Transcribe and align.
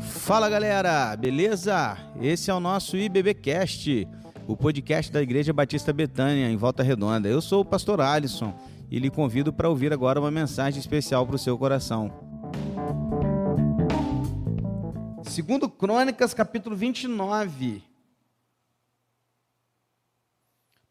Fala 0.00 0.48
galera, 0.50 1.16
beleza? 1.16 1.96
Esse 2.20 2.50
é 2.50 2.54
o 2.54 2.58
nosso 2.58 2.96
IBBcast, 2.96 4.08
o 4.48 4.56
podcast 4.56 5.12
da 5.12 5.22
Igreja 5.22 5.52
Batista 5.52 5.92
Betânia, 5.92 6.50
em 6.50 6.56
Volta 6.56 6.82
Redonda. 6.82 7.28
Eu 7.28 7.40
sou 7.40 7.60
o 7.60 7.64
pastor 7.64 8.00
Alisson 8.00 8.52
e 8.90 8.98
lhe 8.98 9.10
convido 9.10 9.52
para 9.52 9.68
ouvir 9.68 9.92
agora 9.92 10.18
uma 10.20 10.30
mensagem 10.30 10.80
especial 10.80 11.26
para 11.26 11.36
o 11.36 11.38
seu 11.38 11.56
coração. 11.56 12.10
Segundo 15.22 15.68
Crônicas, 15.68 16.34
capítulo 16.34 16.74
29. 16.74 17.82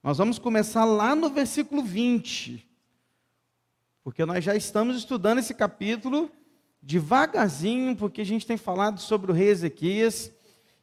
Nós 0.03 0.17
vamos 0.17 0.37
começar 0.37 0.85
lá 0.85 1.15
no 1.15 1.29
versículo 1.29 1.81
20. 1.83 2.74
Porque 4.05 4.23
nós 4.23 4.43
já 4.43 4.55
estamos 4.55 4.98
estudando 4.98 5.39
esse 5.39 5.52
capítulo 5.52 6.30
devagarzinho, 6.80 7.95
porque 7.95 8.21
a 8.21 8.25
gente 8.25 8.45
tem 8.45 8.55
falado 8.55 9.02
sobre 9.02 9.31
o 9.31 9.34
rei 9.34 9.47
Ezequias, 9.47 10.31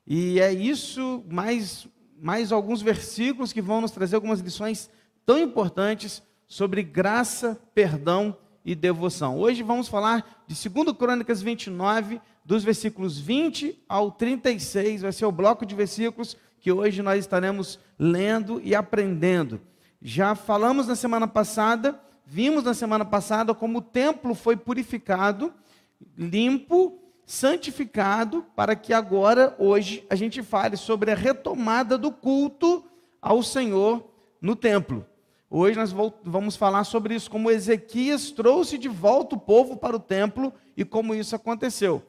e 0.05 0.41
é 0.41 0.53
isso, 0.53 1.23
mais, 1.31 1.87
mais 2.21 2.51
alguns 2.51 2.83
versículos 2.83 3.53
que 3.53 3.63
vão 3.63 3.81
nos 3.81 3.93
trazer 3.93 4.17
algumas 4.17 4.41
lições 4.41 4.91
tão 5.25 5.39
importantes 5.39 6.21
sobre 6.49 6.83
graça, 6.83 7.57
perdão 7.73 8.37
e 8.65 8.75
devoção. 8.75 9.39
Hoje 9.39 9.63
vamos 9.63 9.87
falar 9.87 10.43
de 10.49 10.69
2 10.69 10.97
Crônicas 10.97 11.41
29, 11.41 12.21
dos 12.45 12.65
versículos 12.65 13.21
20 13.21 13.85
ao 13.89 14.11
36, 14.11 15.03
vai 15.03 15.13
ser 15.13 15.27
o 15.27 15.31
bloco 15.31 15.65
de 15.65 15.77
versículos 15.77 16.37
que 16.59 16.73
hoje 16.73 17.01
nós 17.03 17.21
estaremos 17.21 17.79
lendo 17.97 18.61
e 18.65 18.75
aprendendo. 18.75 19.61
Já 20.01 20.35
falamos 20.35 20.89
na 20.89 20.97
semana 20.97 21.29
passada, 21.29 22.01
vimos 22.33 22.65
na 22.65 22.73
semana 22.73 23.05
passada 23.05 23.53
como 23.55 23.81
o 23.81 23.83
templo 23.83 24.35
foi 24.35 24.57
purificado 24.57 25.53
limpo, 26.17 26.99
santificado, 27.27 28.47
para 28.57 28.75
que 28.75 28.95
agora, 28.95 29.55
hoje, 29.59 30.03
a 30.09 30.17
gente 30.17 30.43
fale 30.43 30.79
sobre 30.79 31.11
a 31.11 31.15
retomada 31.15 31.99
do 31.99 32.11
culto 32.11 32.83
ao 33.21 33.43
Senhor 33.43 34.11
no 34.41 34.57
templo. 34.57 35.05
Hoje 35.51 35.79
nós 35.79 35.95
vamos 36.25 36.57
falar 36.57 36.85
sobre 36.85 37.15
isso, 37.15 37.31
como 37.31 37.51
Ezequias 37.51 38.31
trouxe 38.31 38.79
de 38.79 38.89
volta 38.89 39.37
o 39.37 39.41
povo 39.41 39.77
para 39.77 39.95
o 39.95 40.01
templo 40.01 40.55
e 40.75 40.87
como 40.87 41.15
isso 41.15 41.37
aconteceu. 41.37 42.03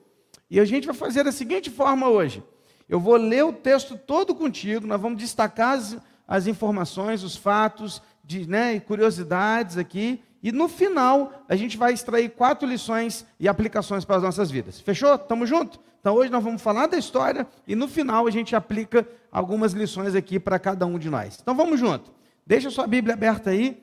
E 0.49 0.57
a 0.57 0.63
gente 0.63 0.87
vai 0.87 0.95
fazer 0.95 1.25
da 1.25 1.33
seguinte 1.33 1.69
forma 1.69 2.07
hoje: 2.07 2.41
eu 2.87 2.97
vou 2.97 3.17
ler 3.17 3.43
o 3.43 3.51
texto 3.51 3.97
todo 3.97 4.33
contigo, 4.33 4.87
nós 4.87 5.01
vamos 5.01 5.17
destacar 5.17 5.73
as, 5.73 5.97
as 6.25 6.47
informações, 6.47 7.23
os 7.23 7.35
fatos, 7.35 8.01
de, 8.23 8.47
né, 8.47 8.79
curiosidades 8.79 9.77
aqui, 9.77 10.21
e 10.43 10.51
no 10.51 10.67
final, 10.67 11.45
a 11.47 11.55
gente 11.55 11.77
vai 11.77 11.93
extrair 11.93 12.29
quatro 12.29 12.67
lições 12.67 13.25
e 13.39 13.47
aplicações 13.47 14.03
para 14.03 14.17
as 14.17 14.23
nossas 14.23 14.51
vidas. 14.51 14.79
Fechou? 14.79 15.17
Tamo 15.17 15.45
junto? 15.45 15.79
Então 16.01 16.15
hoje 16.15 16.29
nós 16.29 16.43
vamos 16.43 16.61
falar 16.61 16.87
da 16.87 16.97
história 16.97 17.47
e 17.65 17.77
no 17.77 17.87
final 17.87 18.27
a 18.27 18.29
gente 18.29 18.53
aplica 18.53 19.07
algumas 19.31 19.71
lições 19.71 20.15
aqui 20.15 20.37
para 20.37 20.59
cada 20.59 20.85
um 20.85 20.99
de 20.99 21.09
nós. 21.09 21.39
Então 21.41 21.55
vamos 21.55 21.79
junto. 21.79 22.11
Deixa 22.45 22.69
sua 22.69 22.85
Bíblia 22.85 23.13
aberta 23.13 23.51
aí. 23.51 23.81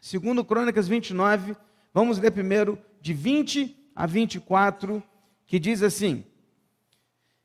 Segundo 0.00 0.44
Crônicas 0.44 0.86
29, 0.86 1.56
vamos 1.92 2.20
ler 2.20 2.30
primeiro 2.30 2.78
de 3.00 3.12
20 3.12 3.76
a 3.96 4.06
24, 4.06 5.02
que 5.44 5.58
diz 5.58 5.82
assim: 5.82 6.24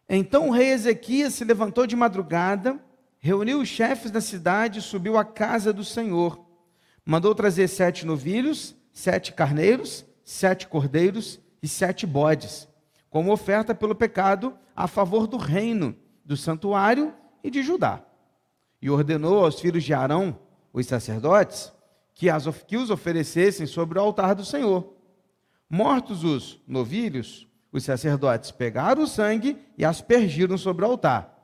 Então 0.07 0.49
o 0.49 0.51
rei 0.51 0.69
Ezequias 0.69 1.33
se 1.33 1.43
levantou 1.43 1.87
de 1.87 1.95
madrugada, 1.95 2.79
reuniu 3.25 3.59
os 3.59 3.67
chefes 3.67 4.11
da 4.11 4.21
cidade 4.21 4.79
e 4.79 4.81
subiu 4.81 5.17
à 5.17 5.25
casa 5.25 5.73
do 5.73 5.83
Senhor 5.83 6.45
Mandou 7.07 7.35
trazer 7.35 7.67
sete 7.67 8.03
novilhos, 8.03 8.75
sete 8.91 9.31
carneiros, 9.31 10.03
sete 10.23 10.67
cordeiros 10.67 11.39
e 11.61 11.67
sete 11.67 12.07
bodes, 12.07 12.67
como 13.11 13.31
oferta 13.31 13.75
pelo 13.75 13.93
pecado 13.93 14.57
a 14.75 14.87
favor 14.87 15.27
do 15.27 15.37
reino, 15.37 15.95
do 16.25 16.35
santuário 16.35 17.13
e 17.43 17.51
de 17.51 17.61
Judá. 17.61 18.03
E 18.81 18.89
ordenou 18.89 19.45
aos 19.45 19.59
filhos 19.59 19.83
de 19.83 19.93
Arão, 19.93 20.39
os 20.73 20.87
sacerdotes, 20.87 21.71
que, 22.11 22.27
as, 22.27 22.47
que 22.65 22.75
os 22.75 22.89
oferecessem 22.89 23.67
sobre 23.67 23.99
o 23.99 24.01
altar 24.01 24.33
do 24.33 24.43
Senhor. 24.43 24.95
Mortos 25.69 26.23
os 26.23 26.59
novilhos, 26.67 27.47
os 27.71 27.83
sacerdotes 27.83 28.49
pegaram 28.49 29.03
o 29.03 29.07
sangue 29.07 29.59
e 29.77 29.85
aspergiram 29.85 30.57
sobre 30.57 30.83
o 30.83 30.87
altar. 30.89 31.34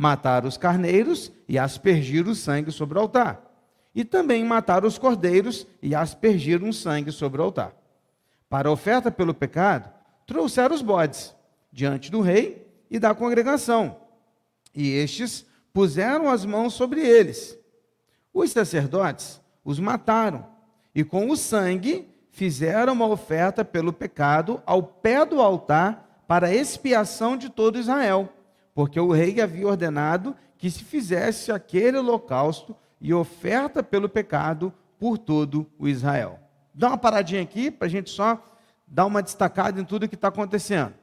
Mataram 0.00 0.48
os 0.48 0.56
carneiros 0.56 1.30
e 1.46 1.58
aspergiram 1.58 2.32
o 2.32 2.34
sangue 2.34 2.72
sobre 2.72 2.96
o 2.96 3.02
altar 3.02 3.50
e 3.94 4.04
também 4.04 4.44
mataram 4.44 4.86
os 4.86 4.98
cordeiros 4.98 5.66
e 5.82 5.94
aspergiram 5.94 6.72
sangue 6.72 7.10
sobre 7.10 7.40
o 7.40 7.44
altar. 7.44 7.74
Para 8.48 8.68
a 8.68 8.72
oferta 8.72 9.10
pelo 9.10 9.34
pecado, 9.34 9.92
trouxeram 10.26 10.74
os 10.74 10.82
bodes 10.82 11.34
diante 11.72 12.10
do 12.10 12.20
rei 12.20 12.66
e 12.90 12.98
da 12.98 13.14
congregação, 13.14 13.96
e 14.74 14.90
estes 14.90 15.46
puseram 15.72 16.28
as 16.28 16.44
mãos 16.44 16.74
sobre 16.74 17.00
eles. 17.00 17.56
Os 18.32 18.50
sacerdotes 18.50 19.40
os 19.64 19.78
mataram, 19.78 20.46
e 20.94 21.04
com 21.04 21.28
o 21.30 21.36
sangue 21.36 22.08
fizeram 22.30 22.92
uma 22.92 23.06
oferta 23.06 23.64
pelo 23.64 23.92
pecado 23.92 24.62
ao 24.66 24.82
pé 24.82 25.24
do 25.24 25.40
altar 25.40 26.24
para 26.26 26.54
expiação 26.54 27.36
de 27.36 27.48
todo 27.48 27.78
Israel, 27.78 28.28
porque 28.74 28.98
o 28.98 29.12
rei 29.12 29.40
havia 29.40 29.66
ordenado 29.66 30.34
que 30.58 30.70
se 30.70 30.84
fizesse 30.84 31.50
aquele 31.50 31.98
holocausto 31.98 32.76
e 33.00 33.12
oferta 33.14 33.82
pelo 33.82 34.08
pecado 34.08 34.72
por 34.98 35.16
todo 35.16 35.66
o 35.78 35.88
Israel. 35.88 36.38
Dá 36.74 36.88
uma 36.88 36.98
paradinha 36.98 37.42
aqui 37.42 37.70
para 37.70 37.86
a 37.86 37.90
gente 37.90 38.10
só 38.10 38.42
dar 38.86 39.06
uma 39.06 39.22
destacada 39.22 39.80
em 39.80 39.84
tudo 39.84 40.08
que 40.08 40.14
está 40.14 40.28
acontecendo. 40.28 40.94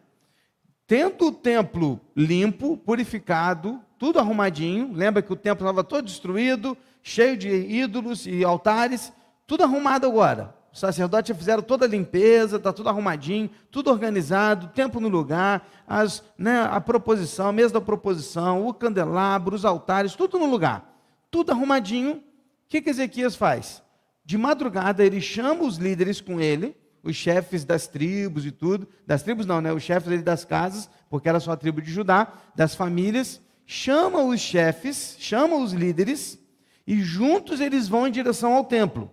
Tendo 0.85 1.28
o 1.28 1.31
templo 1.31 2.00
limpo, 2.16 2.78
purificado, 2.78 3.81
tudo 3.97 4.19
arrumadinho, 4.19 4.94
lembra 4.94 5.22
que 5.22 5.34
o 5.34 5.35
templo 5.35 5.66
estava 5.66 5.84
todo 5.84 6.05
destruído, 6.05 6.78
cheio 7.01 7.35
de 7.35 7.49
ídolos 7.49 8.25
e 8.28 8.44
altares, 8.44 9.11
tudo 9.45 9.63
arrumado 9.63 10.05
agora. 10.05 10.55
Os 10.78 10.82
sacerdotes 10.82 11.36
fizeram 11.36 11.64
toda 11.64 11.86
a 11.86 11.90
limpeza, 11.90 12.58
está 12.58 12.72
tudo 12.72 12.90
arrumadinho, 12.90 13.50
tudo 13.72 13.90
organizado, 13.90 14.68
tempo 14.76 15.00
no 15.00 15.08
lugar, 15.08 15.68
as, 15.88 16.24
né, 16.38 16.68
a 16.70 16.80
proposição, 16.80 17.48
a 17.48 17.52
mesa 17.52 17.74
da 17.74 17.82
proposição, 17.82 18.68
o 18.68 18.72
candelabro, 18.72 19.56
os 19.56 19.66
altares, 19.66 20.14
tudo 20.14 20.38
no 20.38 20.46
lugar 20.46 20.94
tudo 21.32 21.52
arrumadinho. 21.52 22.14
O 22.14 22.22
que, 22.70 22.82
que 22.82 22.90
Ezequias 22.90 23.36
faz? 23.36 23.82
De 24.24 24.38
madrugada 24.38 25.04
ele 25.04 25.20
chama 25.20 25.64
os 25.64 25.78
líderes 25.78 26.20
com 26.20 26.40
ele, 26.40 26.76
os 27.04 27.16
chefes 27.16 27.64
das 27.64 27.88
tribos 27.88 28.46
e 28.46 28.52
tudo, 28.52 28.88
das 29.06 29.24
tribos 29.24 29.46
não, 29.46 29.59
né? 29.59 29.72
Os 29.72 29.84
chefes 29.84 30.22
das 30.22 30.44
casas, 30.44 30.90
porque 31.09 31.28
era 31.28 31.40
só 31.40 31.54
a 31.54 31.58
tribo 31.58 31.82
de 31.82 31.92
Judá, 31.92 32.32
das 32.56 32.76
famílias, 32.76 33.42
chama 33.66 34.22
os 34.22 34.40
chefes, 34.40 35.16
chama 35.20 35.56
os 35.56 35.72
líderes 35.72 36.40
e 36.86 37.02
juntos 37.02 37.62
eles 37.62 37.88
vão 37.88 38.08
em 38.08 38.12
direção 38.12 38.54
ao 38.54 38.66
templo. 38.66 39.09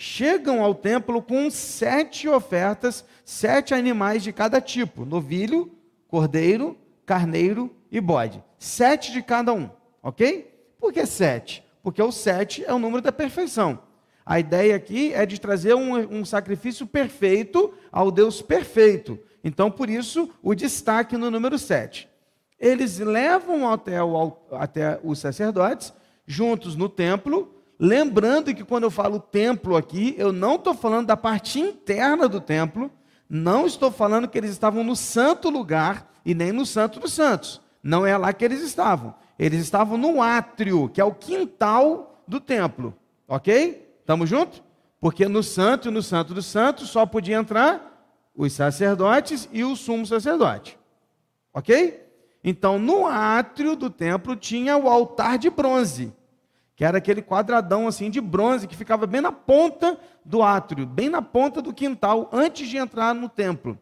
Chegam 0.00 0.62
ao 0.62 0.76
templo 0.76 1.20
com 1.20 1.50
sete 1.50 2.28
ofertas, 2.28 3.04
sete 3.24 3.74
animais 3.74 4.22
de 4.22 4.32
cada 4.32 4.60
tipo: 4.60 5.04
novilho, 5.04 5.72
cordeiro, 6.06 6.78
carneiro 7.04 7.68
e 7.90 8.00
bode. 8.00 8.40
Sete 8.60 9.10
de 9.10 9.20
cada 9.20 9.52
um, 9.52 9.68
ok? 10.00 10.54
Por 10.78 10.92
que 10.92 11.04
sete? 11.04 11.64
Porque 11.82 12.00
o 12.00 12.12
sete 12.12 12.64
é 12.64 12.72
o 12.72 12.78
número 12.78 13.02
da 13.02 13.10
perfeição. 13.10 13.80
A 14.24 14.38
ideia 14.38 14.76
aqui 14.76 15.12
é 15.12 15.26
de 15.26 15.40
trazer 15.40 15.74
um, 15.74 16.20
um 16.20 16.24
sacrifício 16.24 16.86
perfeito 16.86 17.74
ao 17.90 18.12
Deus 18.12 18.40
perfeito. 18.40 19.18
Então, 19.42 19.68
por 19.68 19.90
isso, 19.90 20.30
o 20.40 20.54
destaque 20.54 21.16
no 21.16 21.28
número 21.28 21.58
sete. 21.58 22.08
Eles 22.56 23.00
levam 23.00 23.68
até, 23.68 24.00
o, 24.00 24.36
até 24.52 25.00
os 25.02 25.18
sacerdotes, 25.18 25.92
juntos 26.24 26.76
no 26.76 26.88
templo, 26.88 27.57
lembrando 27.78 28.54
que 28.54 28.64
quando 28.64 28.84
eu 28.84 28.90
falo 28.90 29.20
templo 29.20 29.76
aqui, 29.76 30.14
eu 30.18 30.32
não 30.32 30.56
estou 30.56 30.74
falando 30.74 31.06
da 31.06 31.16
parte 31.16 31.60
interna 31.60 32.28
do 32.28 32.40
templo, 32.40 32.90
não 33.28 33.66
estou 33.66 33.90
falando 33.90 34.28
que 34.28 34.38
eles 34.38 34.50
estavam 34.50 34.82
no 34.82 34.96
santo 34.96 35.50
lugar 35.50 36.10
e 36.24 36.34
nem 36.34 36.52
no 36.52 36.64
santo 36.64 36.98
dos 36.98 37.12
santos. 37.12 37.60
Não 37.82 38.06
é 38.06 38.16
lá 38.16 38.32
que 38.32 38.44
eles 38.44 38.62
estavam. 38.62 39.14
Eles 39.38 39.60
estavam 39.60 39.96
no 39.96 40.20
átrio, 40.20 40.88
que 40.88 41.00
é 41.00 41.04
o 41.04 41.14
quintal 41.14 42.22
do 42.26 42.40
templo. 42.40 42.94
Ok? 43.26 43.96
Estamos 44.00 44.28
juntos? 44.28 44.62
Porque 45.00 45.28
no 45.28 45.42
santo 45.42 45.88
e 45.88 45.90
no 45.90 46.02
santo 46.02 46.34
dos 46.34 46.46
santos 46.46 46.88
só 46.88 47.06
podia 47.06 47.36
entrar 47.36 47.88
os 48.34 48.52
sacerdotes 48.52 49.48
e 49.52 49.64
o 49.64 49.76
sumo 49.76 50.06
sacerdote. 50.06 50.78
Ok? 51.52 52.06
Então, 52.42 52.78
no 52.78 53.06
átrio 53.06 53.76
do 53.76 53.90
templo 53.90 54.36
tinha 54.36 54.76
o 54.76 54.88
altar 54.88 55.38
de 55.38 55.50
bronze, 55.50 56.12
que 56.78 56.84
era 56.84 56.98
aquele 56.98 57.20
quadradão 57.20 57.88
assim 57.88 58.08
de 58.08 58.20
bronze 58.20 58.68
que 58.68 58.76
ficava 58.76 59.04
bem 59.04 59.20
na 59.20 59.32
ponta 59.32 59.98
do 60.24 60.44
átrio, 60.44 60.86
bem 60.86 61.08
na 61.08 61.20
ponta 61.20 61.60
do 61.60 61.74
quintal, 61.74 62.30
antes 62.32 62.68
de 62.68 62.76
entrar 62.76 63.12
no 63.12 63.28
templo. 63.28 63.76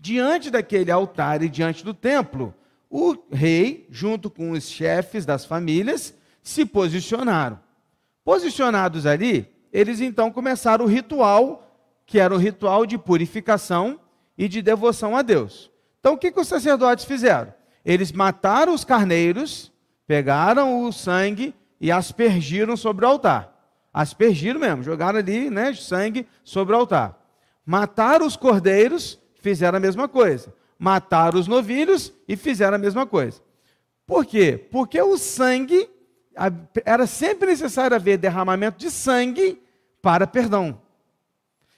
Diante 0.00 0.50
daquele 0.50 0.90
altar 0.90 1.44
e 1.44 1.48
diante 1.48 1.84
do 1.84 1.94
templo, 1.94 2.52
o 2.90 3.16
rei, 3.30 3.86
junto 3.88 4.28
com 4.28 4.50
os 4.50 4.68
chefes 4.68 5.24
das 5.24 5.44
famílias, 5.44 6.12
se 6.42 6.66
posicionaram. 6.66 7.60
Posicionados 8.24 9.06
ali, 9.06 9.48
eles 9.72 10.00
então 10.00 10.28
começaram 10.32 10.86
o 10.86 10.88
ritual 10.88 11.72
que 12.04 12.18
era 12.18 12.34
o 12.34 12.38
ritual 12.38 12.84
de 12.84 12.98
purificação 12.98 14.00
e 14.36 14.48
de 14.48 14.60
devoção 14.60 15.16
a 15.16 15.22
Deus. 15.22 15.70
Então, 16.00 16.14
o 16.14 16.18
que, 16.18 16.32
que 16.32 16.40
os 16.40 16.48
sacerdotes 16.48 17.04
fizeram? 17.04 17.54
Eles 17.84 18.10
mataram 18.10 18.74
os 18.74 18.84
carneiros, 18.84 19.70
pegaram 20.04 20.82
o 20.84 20.92
sangue 20.92 21.54
e 21.82 21.90
aspergiram 21.90 22.76
sobre 22.76 23.04
o 23.04 23.08
altar. 23.08 23.52
Aspergiram 23.92 24.60
mesmo, 24.60 24.84
jogaram 24.84 25.18
ali 25.18 25.50
né, 25.50 25.74
sangue 25.74 26.28
sobre 26.44 26.74
o 26.74 26.78
altar. 26.78 27.20
Mataram 27.66 28.24
os 28.24 28.36
cordeiros, 28.36 29.18
fizeram 29.40 29.78
a 29.78 29.80
mesma 29.80 30.08
coisa. 30.08 30.54
Mataram 30.78 31.40
os 31.40 31.48
novilhos 31.48 32.12
e 32.28 32.36
fizeram 32.36 32.76
a 32.76 32.78
mesma 32.78 33.04
coisa. 33.04 33.42
Por 34.06 34.24
quê? 34.24 34.64
Porque 34.70 35.02
o 35.02 35.18
sangue, 35.18 35.90
era 36.84 37.04
sempre 37.04 37.48
necessário 37.48 37.96
haver 37.96 38.16
derramamento 38.16 38.78
de 38.78 38.90
sangue 38.90 39.60
para 40.00 40.24
perdão. 40.24 40.80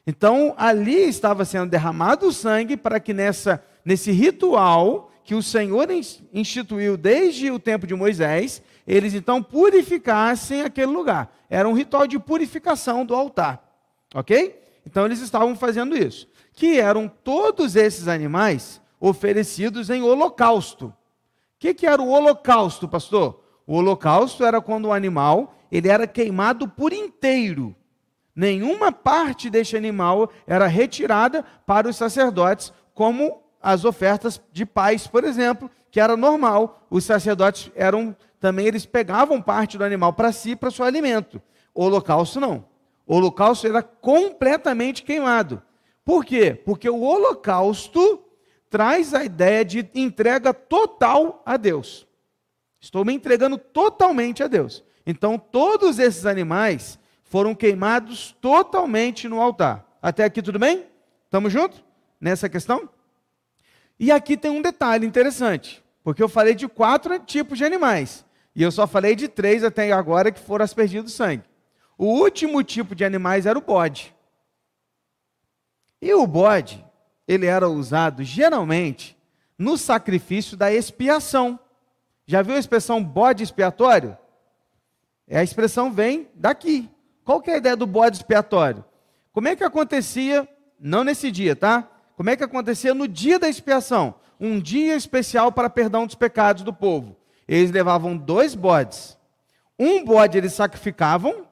Então, 0.07 0.55
ali 0.59 1.09
estava 1.09 1.47
sendo 1.47 1.71
derramado 1.71 2.27
o 2.27 2.33
sangue 2.33 2.77
para 2.77 3.01
que 3.01 3.15
nessa, 3.15 3.65
nesse 3.83 4.13
ritual 4.13 5.11
que 5.25 5.35
o 5.35 5.43
Senhor 5.43 5.89
instituiu 6.31 6.99
desde 6.99 7.51
o 7.51 7.59
tempo 7.59 7.87
de 7.87 7.95
Moisés, 7.95 8.63
eles 8.87 9.15
então 9.15 9.43
purificassem 9.43 10.63
aquele 10.63 10.93
lugar. 10.93 11.35
Era 11.49 11.69
um 11.69 11.73
ritual 11.73 12.07
de 12.07 12.19
purificação 12.19 13.05
do 13.05 13.15
altar. 13.15 13.63
Ok? 14.15 14.61
Então, 14.87 15.07
eles 15.07 15.21
estavam 15.21 15.57
fazendo 15.57 15.97
isso. 15.97 16.29
Que 16.53 16.79
eram 16.79 17.09
todos 17.09 17.75
esses 17.77 18.07
animais 18.07 18.81
oferecidos 19.01 19.91
em 19.91 20.03
holocausto. 20.03 20.87
O 20.87 20.95
que, 21.59 21.75
que 21.75 21.87
era 21.87 22.01
o 22.01 22.11
holocausto, 22.11 22.87
pastor? 22.87 23.43
O 23.67 23.77
holocausto 23.77 24.45
era 24.45 24.61
quando 24.61 24.87
o 24.87 24.93
animal 24.93 25.55
ele 25.73 25.89
era 25.89 26.07
queimado 26.07 26.69
por 26.69 26.93
inteiro. 26.93 27.75
Nenhuma 28.35 28.93
parte 28.93 29.49
deste 29.49 29.77
animal 29.77 30.31
era 30.47 30.67
retirada 30.67 31.45
para 31.67 31.89
os 31.89 31.97
sacerdotes, 31.97 32.73
como 32.93 33.43
as 33.61 33.85
ofertas 33.85 34.41
de 34.53 34.67
paz, 34.67 35.07
por 35.07 35.25
exemplo, 35.25 35.71
que 35.91 35.99
era 36.01 36.17
normal. 36.17 36.87
Os 36.91 37.05
sacerdotes 37.05 37.73
eram 37.75 38.15
também 38.45 38.67
eles 38.67 38.85
pegavam 38.85 39.41
parte 39.41 39.79
do 39.79 39.85
animal 39.85 40.13
para 40.13 40.31
si, 40.31 40.55
para 40.55 40.71
seu 40.71 40.85
alimento. 40.85 41.41
O 41.75 41.83
holocausto 41.83 42.39
não. 42.39 42.67
O 43.07 43.17
holocausto 43.17 43.67
era 43.67 43.83
completamente 43.83 45.03
queimado. 45.03 45.63
Por 46.05 46.27
quê? 46.27 46.53
Porque 46.53 46.91
o 46.91 47.01
holocausto 47.01 48.23
traz 48.69 49.15
a 49.15 49.25
ideia 49.25 49.65
de 49.65 49.89
entrega 49.95 50.53
total 50.53 51.43
a 51.47 51.57
Deus. 51.57 52.07
Estou 52.79 53.03
me 53.03 53.15
entregando 53.15 53.57
totalmente 53.57 54.43
a 54.43 54.47
Deus. 54.47 54.85
Então, 55.07 55.39
todos 55.39 55.99
esses 55.99 56.27
animais 56.27 56.99
foram 57.23 57.55
queimados 57.55 58.37
totalmente 58.43 59.27
no 59.27 59.41
altar. 59.41 59.87
Até 60.03 60.23
aqui 60.23 60.43
tudo 60.43 60.59
bem? 60.59 60.85
Estamos 61.25 61.51
juntos 61.51 61.83
nessa 62.21 62.47
questão? 62.47 62.91
E 63.99 64.13
aqui 64.13 64.37
tem 64.37 64.51
um 64.51 64.61
detalhe 64.61 65.07
interessante, 65.07 65.83
porque 66.03 66.23
eu 66.23 66.29
falei 66.29 66.55
de 66.55 66.69
quatro 66.69 67.19
tipos 67.21 67.57
de 67.57 67.65
animais, 67.65 68.23
e 68.55 68.63
eu 68.63 68.71
só 68.71 68.87
falei 68.87 69.17
de 69.17 69.27
três 69.27 69.65
até 69.65 69.91
agora 69.91 70.31
que 70.31 70.39
foram 70.39 70.65
aspergidos 70.65 71.13
sangue. 71.13 71.45
O 71.99 72.07
último 72.07 72.63
tipo 72.63 72.95
de 72.95 73.05
animais 73.05 73.47
era 73.47 73.59
o 73.59 73.63
bode. 73.63 74.15
E 76.01 76.13
o 76.15 76.27
bode, 76.27 76.85
ele 77.27 77.47
era 77.47 77.69
usado 77.69 78.23
geralmente 78.23 79.17
no 79.59 79.77
sacrifício 79.77 80.57
da 80.57 80.73
expiação. 80.73 81.59
Já 82.27 82.43
viu 82.43 82.55
a 82.55 82.59
expressão 82.59 83.03
bode 83.03 83.43
expiatório? 83.43 84.17
É 85.27 85.39
a 85.39 85.43
expressão 85.43 85.93
vem 85.93 86.29
daqui. 86.35 86.89
Qual 87.25 87.41
que 87.41 87.51
é 87.51 87.55
a 87.55 87.59
ideia 87.59 87.77
do 87.77 87.87
bode 87.87 88.19
expiatório? 88.19 88.85
Como 89.33 89.49
é 89.49 89.57
que 89.57 89.65
acontecia, 89.65 90.49
não 90.79 91.03
nesse 91.03 91.31
dia, 91.31 91.57
tá? 91.57 91.89
Como 92.17 92.31
é 92.31 92.37
que 92.37 92.45
acontecia 92.45 92.95
no 92.95 93.09
dia 93.09 93.39
da 93.39 93.49
expiação? 93.49 94.15
Um 94.39 94.61
dia 94.61 94.95
especial 94.95 95.51
para 95.51 95.71
perdão 95.71 96.07
dos 96.07 96.15
pecados 96.15 96.63
do 96.63 96.73
povo. 96.73 97.17
Eles 97.47 97.71
levavam 97.71 98.17
dois 98.17 98.55
bodes. 98.55 99.19
Um 99.79 100.05
bode 100.05 100.39
eles 100.39 100.53
sacrificavam 100.53 101.47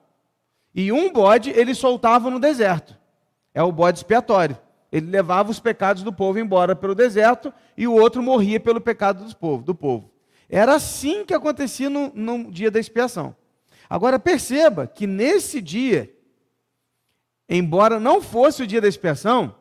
e 0.75 0.93
um 0.93 1.13
bode 1.13 1.51
eles 1.51 1.79
soltavam 1.79 2.31
no 2.31 2.41
deserto. 2.41 2.97
É 3.55 3.63
o 3.63 3.73
bode 3.73 3.99
expiatório. 3.99 4.57
Ele 4.91 5.11
levava 5.11 5.51
os 5.51 5.59
pecados 5.59 6.03
do 6.03 6.13
povo 6.13 6.39
embora 6.39 6.77
pelo 6.77 6.95
deserto 6.95 7.53
e 7.77 7.87
o 7.87 7.95
outro 7.95 8.23
morria 8.23 8.61
pelo 8.61 8.81
pecado 8.81 9.25
do 9.63 9.75
povo. 9.75 10.11
Era 10.49 10.75
assim 10.75 11.25
que 11.25 11.33
acontecia 11.33 11.89
no, 11.89 12.13
no 12.15 12.51
dia 12.51 12.71
da 12.71 12.79
expiação. 12.79 13.35
Agora 13.89 14.19
perceba 14.19 14.87
que 14.87 15.07
nesse 15.07 15.61
dia, 15.61 16.15
embora 17.49 17.99
não 17.99 18.21
fosse 18.21 18.63
o 18.63 18.67
dia 18.67 18.81
da 18.81 18.89
expiação, 18.89 19.55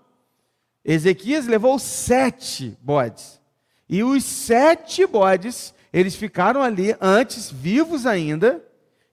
Ezequias 0.83 1.47
levou 1.47 1.77
sete 1.79 2.77
bodes. 2.81 3.39
E 3.87 4.03
os 4.03 4.23
sete 4.23 5.05
bodes, 5.05 5.73
eles 5.93 6.15
ficaram 6.15 6.61
ali 6.61 6.95
antes, 7.01 7.51
vivos 7.51 8.05
ainda, 8.05 8.63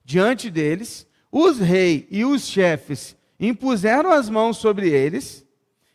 diante 0.03 0.49
deles. 0.49 1.07
Os 1.31 1.59
reis 1.59 2.05
e 2.09 2.25
os 2.25 2.45
chefes 2.47 3.15
impuseram 3.39 4.11
as 4.11 4.29
mãos 4.29 4.57
sobre 4.57 4.89
eles, 4.89 5.45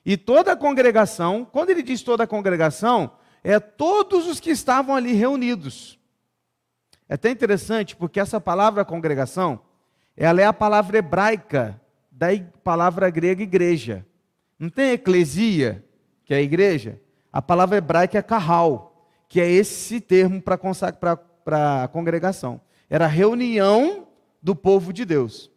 e 0.05 0.17
toda 0.17 0.53
a 0.53 0.57
congregação, 0.57 1.47
quando 1.51 1.71
ele 1.71 1.83
diz 1.83 2.03
toda 2.03 2.25
a 2.25 2.27
congregação, 2.27 3.13
é 3.43 3.59
todos 3.59 4.27
os 4.27 4.39
que 4.39 4.51
estavam 4.51 4.95
ali 4.95 5.13
reunidos. 5.13 5.99
É 7.09 7.15
até 7.15 7.31
interessante 7.31 7.97
porque 7.97 8.21
essa 8.21 8.41
palavra 8.41 8.85
congregação, 8.85 9.61
ela 10.17 10.41
é 10.41 10.45
a 10.45 10.53
palavra 10.53 10.99
hebraica 10.99 11.81
da 12.11 12.29
palavra 12.63 13.11
grega 13.11 13.43
igreja. 13.43 14.07
Não 14.59 14.71
tem 14.71 14.93
eclesia, 14.93 15.85
que 16.25 16.33
é 16.33 16.39
a 16.39 16.43
igreja? 16.43 17.01
A 17.33 17.43
palavra 17.43 17.79
hebraica 17.79 18.19
é 18.19 18.23
carral, 18.23 18.94
que 19.29 19.41
é 19.41 19.51
esse 19.51 20.01
termo 20.01 20.43
para 20.43 21.85
a 21.85 21.89
congregação. 21.89 22.61
Era 22.89 23.07
reunião 23.07 24.07
do 24.43 24.55
povo 24.55 24.93
de 24.93 25.05
Deus. 25.05 25.51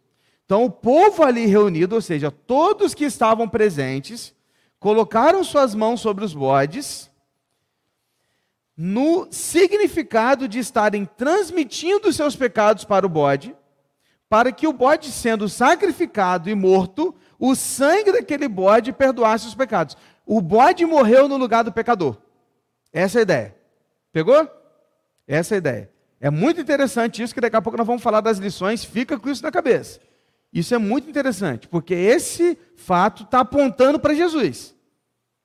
Então, 0.44 0.64
o 0.64 0.70
povo 0.70 1.22
ali 1.22 1.44
reunido, 1.46 1.94
ou 1.94 2.00
seja, 2.00 2.30
todos 2.30 2.94
que 2.94 3.04
estavam 3.04 3.48
presentes, 3.48 4.34
colocaram 4.80 5.44
suas 5.44 5.74
mãos 5.74 6.00
sobre 6.00 6.24
os 6.24 6.32
bodes 6.32 7.10
no 8.74 9.26
significado 9.30 10.46
de 10.46 10.60
estarem 10.60 11.04
transmitindo 11.04 12.12
seus 12.12 12.36
pecados 12.36 12.84
para 12.84 13.04
o 13.04 13.08
bode, 13.08 13.54
para 14.28 14.52
que 14.52 14.68
o 14.68 14.72
bode 14.72 15.10
sendo 15.10 15.48
sacrificado 15.48 16.48
e 16.48 16.54
morto, 16.54 17.14
o 17.38 17.56
sangue 17.56 18.12
daquele 18.12 18.46
bode 18.46 18.92
perdoasse 18.92 19.48
os 19.48 19.54
pecados. 19.54 19.96
O 20.24 20.40
bode 20.40 20.86
morreu 20.86 21.26
no 21.26 21.36
lugar 21.36 21.64
do 21.64 21.72
pecador. 21.72 22.16
Essa 22.92 23.18
é 23.18 23.20
a 23.20 23.22
ideia. 23.22 23.57
Pegou? 24.12 24.48
Essa 25.26 25.54
é 25.54 25.56
a 25.56 25.58
ideia. 25.58 25.90
É 26.20 26.30
muito 26.30 26.60
interessante 26.60 27.22
isso, 27.22 27.34
que 27.34 27.40
daqui 27.40 27.56
a 27.56 27.62
pouco 27.62 27.76
nós 27.76 27.86
vamos 27.86 28.02
falar 28.02 28.20
das 28.20 28.38
lições, 28.38 28.84
fica 28.84 29.18
com 29.18 29.30
isso 29.30 29.42
na 29.42 29.52
cabeça. 29.52 30.00
Isso 30.52 30.74
é 30.74 30.78
muito 30.78 31.08
interessante, 31.08 31.68
porque 31.68 31.94
esse 31.94 32.58
fato 32.76 33.24
está 33.24 33.40
apontando 33.40 34.00
para 34.00 34.14
Jesus. 34.14 34.74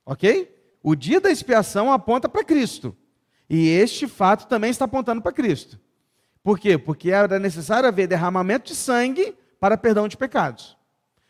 Ok? 0.06 0.54
O 0.82 0.96
dia 0.96 1.20
da 1.20 1.30
expiação 1.30 1.92
aponta 1.92 2.28
para 2.28 2.44
Cristo. 2.44 2.96
E 3.50 3.70
este 3.70 4.08
fato 4.08 4.48
também 4.48 4.72
está 4.72 4.86
apontando 4.86 5.22
para 5.22 5.32
Cristo. 5.32 5.80
Por 6.42 6.58
quê? 6.58 6.78
Porque 6.78 7.12
era 7.12 7.40
necessário 7.40 7.88
haver 7.88 8.08
derramamento 8.08 8.72
de 8.72 8.76
sangue 8.76 9.36
para 9.60 9.78
perdão 9.78 10.08
de 10.08 10.18
pecados. 10.18 10.78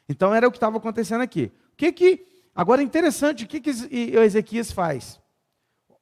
Então 0.08 0.34
era 0.34 0.48
o 0.48 0.52
que 0.52 0.58
estava 0.58 0.78
acontecendo 0.78 1.22
aqui. 1.22 1.52
O 1.74 1.76
que 1.76 1.92
que 1.92 2.26
agora 2.56 2.82
é 2.82 2.84
interessante, 2.84 3.44
o 3.44 3.48
que 3.48 3.60
que 3.60 3.70
Ezequias 3.70 4.72
faz? 4.72 5.20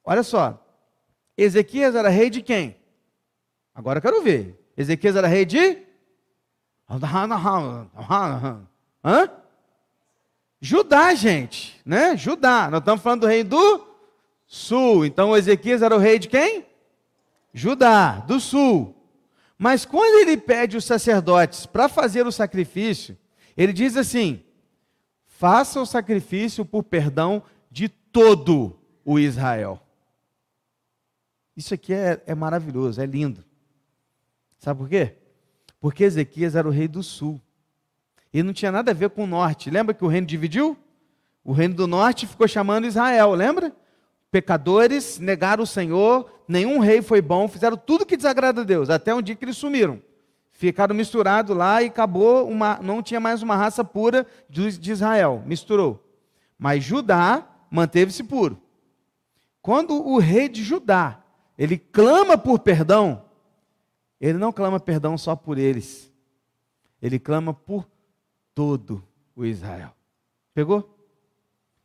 Olha 0.04 0.22
só. 0.22 0.58
Ezequias 1.36 1.94
era 1.94 2.08
rei 2.08 2.30
de 2.30 2.42
quem? 2.42 2.76
Agora 3.74 3.98
eu 3.98 4.02
quero 4.02 4.22
ver. 4.22 4.58
Ezequias 4.76 5.16
era 5.16 5.26
rei 5.26 5.44
de 5.44 5.78
Hã? 9.04 9.30
Judá, 10.60 11.14
gente, 11.14 11.80
né? 11.84 12.16
Judá. 12.16 12.70
Nós 12.70 12.80
estamos 12.80 13.02
falando 13.02 13.22
do 13.22 13.26
rei 13.26 13.42
do 13.42 13.86
sul. 14.46 15.04
Então 15.04 15.36
Ezequias 15.36 15.82
era 15.82 15.96
o 15.96 15.98
rei 15.98 16.18
de 16.18 16.28
quem? 16.28 16.66
Judá, 17.52 18.20
do 18.20 18.38
sul. 18.38 18.94
Mas 19.58 19.84
quando 19.84 20.20
ele 20.20 20.36
pede 20.36 20.76
os 20.76 20.84
sacerdotes 20.84 21.66
para 21.66 21.88
fazer 21.88 22.26
o 22.26 22.32
sacrifício, 22.32 23.16
ele 23.56 23.72
diz 23.72 23.96
assim: 23.96 24.42
faça 25.26 25.80
o 25.80 25.86
sacrifício 25.86 26.64
por 26.64 26.84
perdão 26.84 27.42
de 27.70 27.88
todo 27.88 28.78
o 29.04 29.18
Israel. 29.18 29.81
Isso 31.56 31.74
aqui 31.74 31.92
é, 31.92 32.22
é 32.26 32.34
maravilhoso, 32.34 33.00
é 33.00 33.06
lindo. 33.06 33.44
Sabe 34.58 34.80
por 34.80 34.88
quê? 34.88 35.16
Porque 35.80 36.04
Ezequias 36.04 36.54
era 36.54 36.66
o 36.66 36.70
rei 36.70 36.88
do 36.88 37.02
sul. 37.02 37.40
E 38.32 38.42
não 38.42 38.52
tinha 38.52 38.72
nada 38.72 38.90
a 38.90 38.94
ver 38.94 39.10
com 39.10 39.24
o 39.24 39.26
norte. 39.26 39.70
Lembra 39.70 39.94
que 39.94 40.04
o 40.04 40.08
reino 40.08 40.26
dividiu? 40.26 40.76
O 41.44 41.52
reino 41.52 41.74
do 41.74 41.86
norte 41.86 42.26
ficou 42.26 42.48
chamando 42.48 42.86
Israel, 42.86 43.32
lembra? 43.34 43.74
pecadores, 44.32 45.18
negaram 45.18 45.62
o 45.62 45.66
Senhor, 45.66 46.26
nenhum 46.48 46.78
rei 46.78 47.02
foi 47.02 47.20
bom, 47.20 47.46
fizeram 47.46 47.76
tudo 47.76 48.06
que 48.06 48.16
desagrada 48.16 48.62
a 48.62 48.64
Deus, 48.64 48.88
até 48.88 49.14
um 49.14 49.20
dia 49.20 49.36
que 49.36 49.44
eles 49.44 49.58
sumiram. 49.58 50.00
ficaram 50.50 50.94
misturados 50.94 51.54
lá 51.54 51.82
e 51.82 51.86
acabou 51.86 52.48
uma, 52.48 52.78
não 52.82 53.02
tinha 53.02 53.20
mais 53.20 53.42
uma 53.42 53.56
raça 53.56 53.84
pura 53.84 54.26
de 54.48 54.90
Israel, 54.90 55.42
misturou. 55.44 56.02
Mas 56.58 56.82
Judá 56.82 57.46
manteve-se 57.70 58.24
puro. 58.24 58.58
Quando 59.60 59.94
o 59.94 60.18
rei 60.18 60.48
de 60.48 60.62
Judá, 60.62 61.21
ele 61.62 61.78
clama 61.78 62.36
por 62.36 62.58
perdão, 62.58 63.24
ele 64.20 64.36
não 64.36 64.52
clama 64.52 64.80
perdão 64.80 65.16
só 65.16 65.36
por 65.36 65.58
eles. 65.58 66.12
Ele 67.00 67.20
clama 67.20 67.54
por 67.54 67.88
todo 68.52 69.00
o 69.36 69.44
Israel. 69.44 69.92
Pegou? 70.52 70.98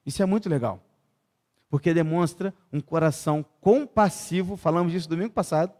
Isso 0.03 0.24
é 0.24 0.25
muito 0.25 0.50
legal. 0.50 0.84
Porque 1.69 1.93
demonstra 1.93 2.55
um 2.74 2.81
coração 2.81 3.46
compassivo, 3.62 4.57
falamos 4.57 4.91
disso 4.91 5.07
domingo 5.07 5.34
passado, 5.34 5.72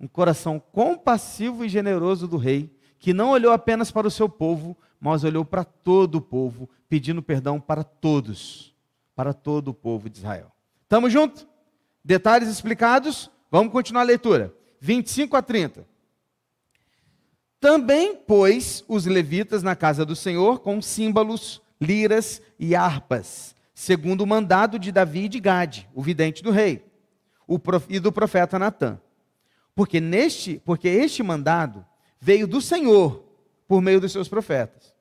um 0.00 0.08
coração 0.08 0.58
compassivo 0.58 1.62
e 1.62 1.68
generoso 1.68 2.26
do 2.26 2.38
rei, 2.38 2.74
que 2.98 3.12
não 3.12 3.32
olhou 3.32 3.52
apenas 3.52 3.90
para 3.90 4.08
o 4.08 4.10
seu 4.10 4.30
povo, 4.30 4.74
mas 4.98 5.24
olhou 5.24 5.44
para 5.44 5.62
todo 5.62 6.14
o 6.14 6.22
povo, 6.22 6.70
pedindo 6.88 7.22
perdão 7.22 7.60
para 7.60 7.84
todos, 7.84 8.74
para 9.14 9.34
todo 9.34 9.68
o 9.68 9.74
povo 9.74 10.08
de 10.08 10.16
Israel. 10.20 10.50
Estamos 10.84 11.12
juntos? 11.12 11.46
Detalhes 12.06 12.48
explicados? 12.48 13.28
Vamos 13.50 13.72
continuar 13.72 14.02
a 14.02 14.04
leitura. 14.04 14.54
25 14.78 15.36
a 15.36 15.42
30. 15.42 15.84
Também 17.58 18.14
pôs 18.14 18.84
os 18.86 19.06
levitas 19.06 19.60
na 19.60 19.74
casa 19.74 20.04
do 20.04 20.14
Senhor 20.14 20.60
com 20.60 20.80
símbolos, 20.80 21.60
liras 21.80 22.40
e 22.60 22.76
harpas, 22.76 23.56
segundo 23.74 24.20
o 24.20 24.26
mandado 24.26 24.78
de 24.78 24.92
Davi 24.92 25.24
e 25.24 25.28
de 25.28 25.40
Gade, 25.40 25.88
o 25.92 26.00
vidente 26.00 26.44
do 26.44 26.52
rei, 26.52 26.84
e 27.88 27.98
do 27.98 28.12
profeta 28.12 28.56
Natã. 28.56 29.00
Porque 29.74 30.00
neste, 30.00 30.62
porque 30.64 30.86
este 30.86 31.24
mandado 31.24 31.84
veio 32.20 32.46
do 32.46 32.60
Senhor 32.60 33.24
por 33.66 33.82
meio 33.82 34.00
dos 34.00 34.12
seus 34.12 34.28
profetas. 34.28 34.94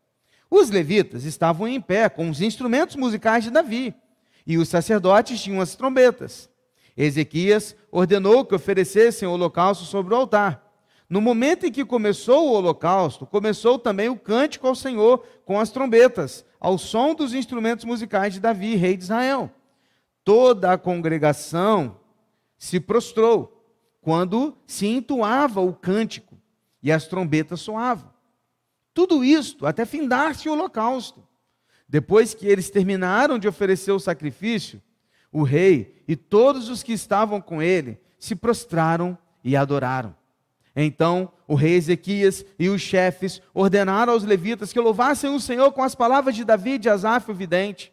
Os 0.50 0.71
levitas 0.71 1.24
estavam 1.24 1.67
em 1.67 1.79
pé 1.79 2.09
com 2.09 2.31
os 2.31 2.41
instrumentos 2.41 2.95
musicais 2.95 3.43
de 3.43 3.51
Davi, 3.51 3.93
e 4.47 4.57
os 4.57 4.69
sacerdotes 4.69 5.39
tinham 5.39 5.62
as 5.62 5.75
trombetas. 5.75 6.50
Ezequias 6.96 7.75
ordenou 7.92 8.46
que 8.46 8.56
oferecessem 8.56 9.28
o 9.28 9.32
holocausto 9.32 9.86
sobre 9.86 10.14
o 10.14 10.18
altar. 10.18 10.64
No 11.10 11.22
momento 11.22 11.66
em 11.66 11.72
que 11.72 11.86
começou 11.86 12.48
o 12.48 12.54
holocausto, 12.54 13.25
começou 13.25 13.78
também 13.78 14.10
o 14.10 14.18
cântico 14.18 14.68
ao 14.68 14.74
Senhor 14.74 15.24
com 15.46 15.60
as 15.60 15.70
trombetas, 15.70 16.46
ao 16.60 16.78
som 16.78 17.14
dos 17.14 17.34
instrumentos 17.34 17.86
musicais 17.86 18.34
de 18.34 18.40
Davi, 18.40 18.75
rei 18.75 18.98
de 18.98 19.04
Israel. 19.04 19.52
Toda 20.24 20.72
a 20.72 20.78
congregação 20.78 22.00
se 22.58 22.80
prostrou 22.80 23.52
quando 24.02 24.58
se 24.66 24.88
entoava 24.88 25.62
o 25.62 25.74
cântico 25.74 26.38
e 26.82 26.92
as 26.92 27.08
trombetas 27.08 27.62
soavam. 27.62 28.12
Tudo 28.94 29.24
isto 29.24 29.68
até 29.68 29.86
findar-se 29.86 30.48
o 30.48 30.54
holocausto. 30.54 31.24
Depois 31.88 32.34
que 32.34 32.48
eles 32.48 32.70
terminaram 32.70 33.38
de 33.38 33.48
oferecer 33.48 33.92
o 33.92 34.00
sacrifício, 34.00 34.82
o 35.36 35.44
rei 35.44 36.01
e 36.08 36.15
todos 36.15 36.70
os 36.70 36.82
que 36.82 36.94
estavam 36.94 37.42
com 37.42 37.62
ele 37.62 38.00
se 38.18 38.38
prostraram 38.38 39.18
e 39.44 39.54
adoraram. 39.54 40.15
Então 40.74 41.30
o 41.46 41.56
rei 41.56 41.75
Ezequias 41.75 42.46
e 42.58 42.70
os 42.70 42.80
chefes 42.80 43.42
ordenaram 43.54 44.13
aos 44.13 44.24
levitas 44.24 44.72
que 44.72 44.80
louvassem 44.80 45.30
o 45.30 45.39
Senhor 45.42 45.74
com 45.74 45.84
as 45.84 45.94
palavras 45.94 46.38
de 46.38 46.46
Davi 46.46 46.80
e 46.82 46.89
Asaf, 46.89 47.30
o 47.30 47.34
vidente. 47.36 47.92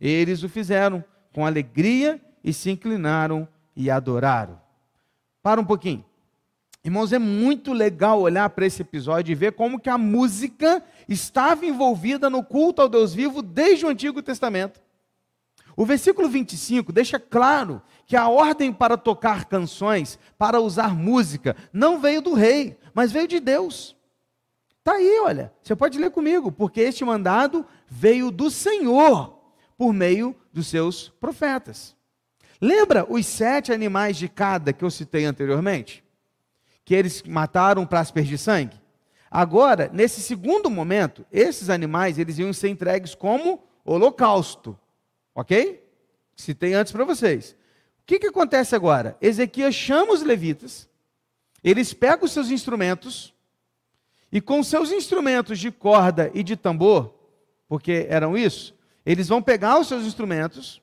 Eles 0.00 0.44
o 0.44 0.48
fizeram 0.48 1.04
com 1.32 1.44
alegria 1.44 2.20
e 2.44 2.52
se 2.52 2.70
inclinaram 2.70 3.48
e 3.74 3.90
adoraram. 3.90 4.60
Para 5.42 5.60
um 5.60 5.64
pouquinho. 5.64 6.04
Irmãos, 6.84 7.12
é 7.12 7.18
muito 7.18 7.72
legal 7.72 8.20
olhar 8.20 8.48
para 8.50 8.64
esse 8.64 8.82
episódio 8.82 9.32
e 9.32 9.34
ver 9.34 9.54
como 9.54 9.80
que 9.80 9.90
a 9.90 9.98
música 9.98 10.80
estava 11.08 11.66
envolvida 11.66 12.30
no 12.30 12.44
culto 12.44 12.80
ao 12.80 12.88
Deus 12.88 13.12
vivo 13.12 13.42
desde 13.42 13.84
o 13.84 13.88
Antigo 13.88 14.22
Testamento. 14.22 14.85
O 15.76 15.84
versículo 15.84 16.28
25 16.28 16.90
deixa 16.90 17.20
claro 17.20 17.82
que 18.06 18.16
a 18.16 18.28
ordem 18.28 18.72
para 18.72 18.96
tocar 18.96 19.44
canções, 19.44 20.18
para 20.38 20.58
usar 20.58 20.96
música, 20.96 21.54
não 21.70 22.00
veio 22.00 22.22
do 22.22 22.32
rei, 22.32 22.78
mas 22.94 23.12
veio 23.12 23.28
de 23.28 23.38
Deus. 23.38 23.94
Está 24.78 24.92
aí, 24.92 25.20
olha, 25.20 25.52
você 25.62 25.76
pode 25.76 25.98
ler 25.98 26.10
comigo, 26.10 26.50
porque 26.50 26.80
este 26.80 27.04
mandado 27.04 27.66
veio 27.88 28.30
do 28.30 28.50
Senhor 28.50 29.36
por 29.76 29.92
meio 29.92 30.34
dos 30.50 30.68
seus 30.68 31.10
profetas. 31.20 31.94
Lembra 32.58 33.04
os 33.06 33.26
sete 33.26 33.70
animais 33.70 34.16
de 34.16 34.28
cada 34.28 34.72
que 34.72 34.82
eu 34.82 34.90
citei 34.90 35.26
anteriormente? 35.26 36.02
Que 36.84 36.94
eles 36.94 37.22
mataram 37.22 37.84
para 37.84 38.00
aspergir 38.00 38.38
sangue? 38.38 38.80
Agora, 39.30 39.90
nesse 39.92 40.22
segundo 40.22 40.70
momento, 40.70 41.26
esses 41.30 41.68
animais 41.68 42.18
eles 42.18 42.38
iam 42.38 42.52
ser 42.52 42.68
entregues 42.68 43.14
como 43.14 43.62
holocausto. 43.84 44.78
Ok? 45.36 45.86
Citei 46.34 46.72
antes 46.72 46.90
para 46.90 47.04
vocês. 47.04 47.54
O 48.02 48.06
que, 48.06 48.18
que 48.18 48.26
acontece 48.28 48.74
agora? 48.74 49.18
Ezequias 49.20 49.74
chama 49.74 50.14
os 50.14 50.22
levitas, 50.22 50.88
eles 51.62 51.92
pegam 51.92 52.24
os 52.24 52.32
seus 52.32 52.50
instrumentos, 52.50 53.34
e 54.32 54.40
com 54.40 54.62
seus 54.62 54.90
instrumentos 54.90 55.58
de 55.58 55.70
corda 55.70 56.30
e 56.32 56.42
de 56.42 56.56
tambor, 56.56 57.14
porque 57.68 58.06
eram 58.08 58.36
isso, 58.36 58.74
eles 59.04 59.28
vão 59.28 59.42
pegar 59.42 59.78
os 59.78 59.88
seus 59.88 60.04
instrumentos, 60.04 60.80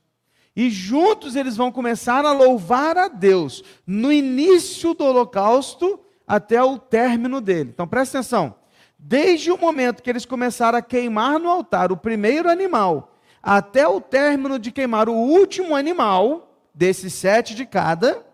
e 0.55 0.69
juntos 0.69 1.35
eles 1.35 1.57
vão 1.57 1.71
começar 1.71 2.23
a 2.23 2.31
louvar 2.31 2.95
a 2.95 3.07
Deus 3.07 3.63
no 3.87 4.11
início 4.11 4.93
do 4.93 5.03
holocausto 5.03 5.99
até 6.27 6.61
o 6.61 6.77
término 6.77 7.41
dele. 7.41 7.71
Então 7.73 7.87
presta 7.87 8.19
atenção. 8.19 8.55
Desde 8.99 9.51
o 9.51 9.57
momento 9.57 10.03
que 10.03 10.09
eles 10.09 10.25
começaram 10.25 10.77
a 10.77 10.81
queimar 10.81 11.39
no 11.39 11.49
altar 11.49 11.91
o 11.91 11.97
primeiro 11.97 12.49
animal, 12.49 13.12
até 13.43 13.85
o 13.85 13.99
término 13.99 14.57
de 14.57 14.71
queimar 14.71 15.09
o 15.09 15.13
último 15.13 15.75
animal, 15.75 16.65
desses 16.73 17.13
sete 17.13 17.53
de 17.53 17.65
cada, 17.65 18.25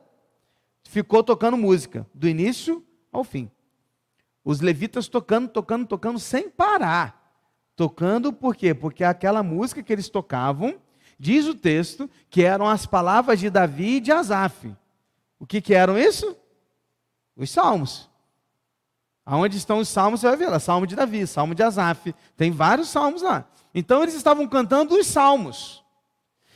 ficou 0.83 1.23
tocando 1.23 1.57
música, 1.57 2.07
do 2.13 2.29
início 2.29 2.85
ao 3.11 3.23
fim. 3.23 3.49
Os 4.45 4.61
levitas 4.61 5.07
tocando, 5.07 5.49
tocando, 5.49 5.87
tocando 5.87 6.19
sem 6.19 6.49
parar. 6.49 7.17
Tocando 7.75 8.31
por 8.31 8.55
quê? 8.55 8.73
Porque 8.73 9.03
aquela 9.03 9.41
música 9.41 9.81
que 9.81 9.91
eles 9.91 10.07
tocavam 10.09 10.79
Diz 11.19 11.45
o 11.47 11.53
texto 11.53 12.09
que 12.29 12.43
eram 12.43 12.65
as 12.65 12.85
palavras 12.85 13.41
de 13.41 13.49
Davi 13.49 13.97
e 13.97 13.99
de 13.99 14.09
Asaf. 14.09 14.73
O 15.37 15.45
que, 15.45 15.59
que 15.59 15.73
eram 15.73 15.97
isso? 15.97 16.33
Os 17.35 17.51
salmos. 17.51 18.09
Aonde 19.25 19.57
estão 19.57 19.79
os 19.79 19.89
salmos, 19.89 20.21
você 20.21 20.27
vai 20.27 20.37
ver 20.37 20.49
lá, 20.49 20.59
salmo 20.59 20.87
de 20.87 20.95
Davi, 20.95 21.27
salmo 21.27 21.53
de 21.53 21.61
Asaf, 21.61 22.15
tem 22.37 22.51
vários 22.51 22.87
salmos 22.87 23.21
lá. 23.21 23.45
Então 23.73 24.01
eles 24.01 24.15
estavam 24.15 24.47
cantando 24.47 24.95
os 24.95 25.07
salmos. 25.07 25.83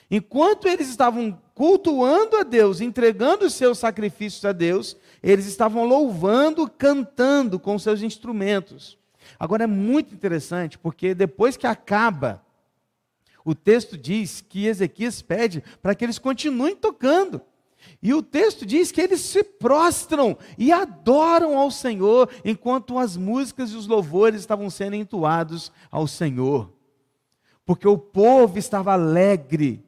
Enquanto 0.09 0.67
eles 0.67 0.89
estavam 0.89 1.39
cultuando 1.55 2.37
a 2.37 2.43
Deus, 2.43 2.81
entregando 2.81 3.45
os 3.45 3.53
seus 3.53 3.79
sacrifícios 3.79 4.43
a 4.45 4.51
Deus, 4.51 4.95
eles 5.21 5.45
estavam 5.45 5.85
louvando, 5.85 6.69
cantando 6.69 7.59
com 7.59 7.77
seus 7.79 8.01
instrumentos. 8.01 8.97
Agora 9.39 9.63
é 9.63 9.67
muito 9.67 10.13
interessante, 10.13 10.77
porque 10.77 11.13
depois 11.13 11.57
que 11.57 11.65
acaba 11.65 12.43
o 13.45 13.53
texto 13.53 13.97
diz 13.97 14.41
que 14.41 14.67
Ezequias 14.67 15.21
pede 15.21 15.63
para 15.81 15.93
que 15.93 16.05
eles 16.05 16.17
continuem 16.17 16.75
tocando. 16.75 17.41
E 18.01 18.13
o 18.13 18.21
texto 18.21 18.65
diz 18.65 18.91
que 18.91 19.01
eles 19.01 19.19
se 19.19 19.43
prostram 19.43 20.37
e 20.57 20.71
adoram 20.71 21.57
ao 21.57 21.69
Senhor, 21.69 22.29
enquanto 22.45 22.97
as 22.97 23.17
músicas 23.17 23.71
e 23.71 23.75
os 23.75 23.87
louvores 23.87 24.39
estavam 24.39 24.69
sendo 24.69 24.95
entoados 24.95 25.71
ao 25.91 26.07
Senhor. 26.07 26.71
Porque 27.65 27.87
o 27.87 27.97
povo 27.97 28.57
estava 28.57 28.93
alegre, 28.93 29.83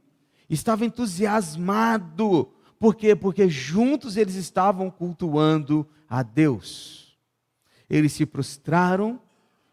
estava 0.50 0.86
entusiasmado. 0.86 2.52
Por 2.80 2.96
quê? 2.96 3.16
Porque 3.16 3.50
juntos 3.50 4.18
eles 4.18 4.36
estavam 4.36 4.90
cultuando 4.90 5.88
a 6.10 6.24
Deus. 6.24 7.18
Eles 7.90 8.14
se 8.14 8.26
prostraram 8.26 9.20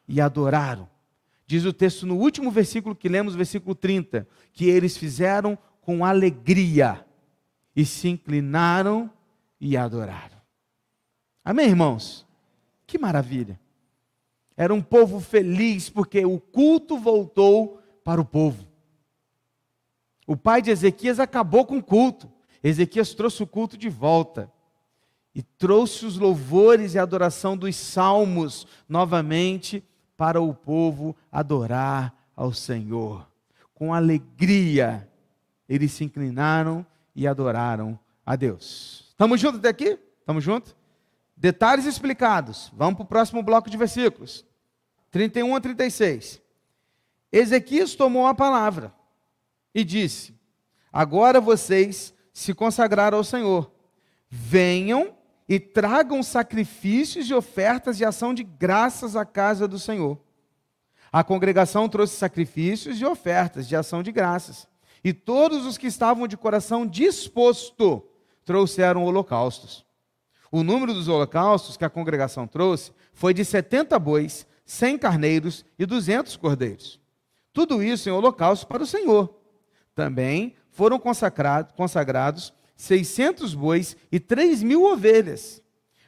e 0.09 0.21
adoraram. 0.21 0.88
Diz 1.47 1.64
o 1.64 1.73
texto 1.73 2.06
no 2.06 2.16
último 2.16 2.50
versículo 2.50 2.94
que 2.94 3.09
lemos, 3.09 3.35
versículo 3.35 3.75
30, 3.75 4.26
que 4.52 4.66
eles 4.68 4.97
fizeram 4.97 5.59
com 5.80 6.04
alegria 6.04 7.04
e 7.75 7.85
se 7.85 8.09
inclinaram 8.09 9.11
e 9.61 9.76
adoraram. 9.76 10.40
Amém, 11.44 11.66
irmãos? 11.66 12.26
Que 12.87 12.99
maravilha. 12.99 13.61
Era 14.56 14.73
um 14.73 14.82
povo 14.82 15.21
feliz 15.21 15.88
porque 15.88 16.25
o 16.25 16.38
culto 16.38 16.99
voltou 16.99 17.81
para 18.04 18.21
o 18.21 18.25
povo. 18.25 18.66
O 20.26 20.37
pai 20.37 20.62
de 20.62 20.71
Ezequias 20.71 21.18
acabou 21.18 21.66
com 21.66 21.78
o 21.78 21.82
culto. 21.82 22.30
Ezequias 22.62 23.14
trouxe 23.14 23.42
o 23.42 23.47
culto 23.47 23.76
de 23.76 23.88
volta 23.88 24.50
e 25.35 25.42
trouxe 25.42 26.04
os 26.04 26.18
louvores 26.18 26.94
e 26.94 26.99
adoração 26.99 27.56
dos 27.56 27.75
salmos 27.76 28.66
novamente 28.88 29.82
para 30.16 30.40
o 30.40 30.54
povo 30.54 31.16
adorar 31.30 32.14
ao 32.37 32.52
Senhor. 32.52 33.26
Com 33.75 33.92
alegria, 33.92 35.09
eles 35.68 35.92
se 35.92 36.04
inclinaram 36.04 36.87
e 37.16 37.26
adoraram 37.26 37.99
a 38.25 38.37
Deus. 38.37 39.06
Estamos 39.11 39.40
juntos 39.40 39.59
até 39.59 39.68
aqui? 39.68 39.99
Estamos 40.21 40.44
juntos? 40.44 40.76
Detalhes 41.37 41.87
explicados. 41.87 42.71
Vamos 42.76 42.94
para 42.94 43.04
o 43.04 43.09
próximo 43.09 43.42
bloco 43.42 43.68
de 43.68 43.76
versículos. 43.76 44.44
31 45.11 45.56
a 45.56 45.61
36. 45.61 46.41
Ezequias 47.32 47.94
tomou 47.94 48.26
a 48.26 48.34
palavra 48.34 48.92
e 49.74 49.82
disse: 49.82 50.34
Agora 50.92 51.40
vocês 51.40 52.12
se 52.32 52.52
consagraram 52.52 53.16
ao 53.18 53.24
Senhor. 53.24 53.72
Venham 54.28 55.14
e 55.48 55.58
tragam 55.58 56.22
sacrifícios 56.22 57.28
e 57.28 57.34
ofertas 57.34 57.96
de 57.96 58.04
ação 58.04 58.32
de 58.32 58.42
graças 58.42 59.16
à 59.16 59.24
casa 59.24 59.66
do 59.66 59.78
Senhor. 59.78 60.18
A 61.10 61.22
congregação 61.22 61.88
trouxe 61.88 62.16
sacrifícios 62.16 63.00
e 63.00 63.04
ofertas 63.04 63.68
de 63.68 63.76
ação 63.76 64.02
de 64.02 64.12
graças. 64.12 64.66
E 65.04 65.12
todos 65.12 65.66
os 65.66 65.76
que 65.76 65.86
estavam 65.86 66.28
de 66.28 66.36
coração 66.36 66.86
disposto 66.86 68.06
trouxeram 68.44 69.04
holocaustos. 69.04 69.84
O 70.50 70.62
número 70.62 70.94
dos 70.94 71.08
holocaustos 71.08 71.76
que 71.76 71.84
a 71.84 71.90
congregação 71.90 72.46
trouxe 72.46 72.92
foi 73.12 73.34
de 73.34 73.44
70 73.44 73.98
bois, 73.98 74.46
100 74.64 74.98
carneiros 74.98 75.64
e 75.78 75.84
200 75.84 76.36
cordeiros. 76.36 77.01
Tudo 77.52 77.82
isso 77.82 78.09
em 78.09 78.12
holocausto 78.12 78.66
para 78.66 78.82
o 78.82 78.87
Senhor. 78.87 79.38
Também 79.94 80.54
foram 80.71 80.99
consagrados, 80.99 81.73
consagrados 81.76 82.52
600 82.76 83.54
bois 83.54 83.97
e 84.11 84.18
3 84.18 84.62
mil 84.62 84.85
ovelhas. 84.85 85.62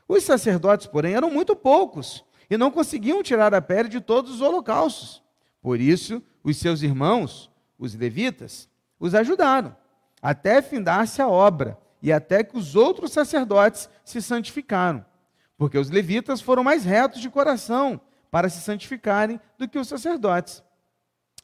Os 0.09 0.25
sacerdotes, 0.25 0.87
porém, 0.87 1.15
eram 1.15 1.31
muito 1.31 1.55
poucos 1.55 2.25
e 2.51 2.57
não 2.57 2.71
conseguiam 2.71 3.23
tirar 3.23 3.55
a 3.55 3.63
pele 3.63 3.89
de 3.89 4.01
todos 4.01 4.35
os 4.35 4.41
holocaustos. 4.41 5.23
Por 5.63 5.81
isso, 5.81 6.23
os 6.43 6.57
seus 6.57 6.83
irmãos, 6.83 7.51
os 7.79 7.95
levitas, 7.95 8.69
os 8.99 9.15
ajudaram, 9.15 9.77
até 10.21 10.61
findar-se 10.61 11.23
a 11.23 11.29
obra 11.29 11.79
e 12.03 12.13
até 12.13 12.43
que 12.43 12.57
os 12.57 12.75
outros 12.75 13.13
sacerdotes 13.13 13.89
se 14.05 14.21
santificaram. 14.21 15.05
Porque 15.57 15.79
os 15.79 15.91
levitas 15.91 16.41
foram 16.41 16.65
mais 16.65 16.85
retos 16.85 17.21
de 17.21 17.31
coração 17.31 18.01
para 18.31 18.49
se 18.49 18.61
santificarem 18.61 19.41
do 19.57 19.69
que 19.69 19.79
os 19.79 19.87
sacerdotes. 19.87 20.64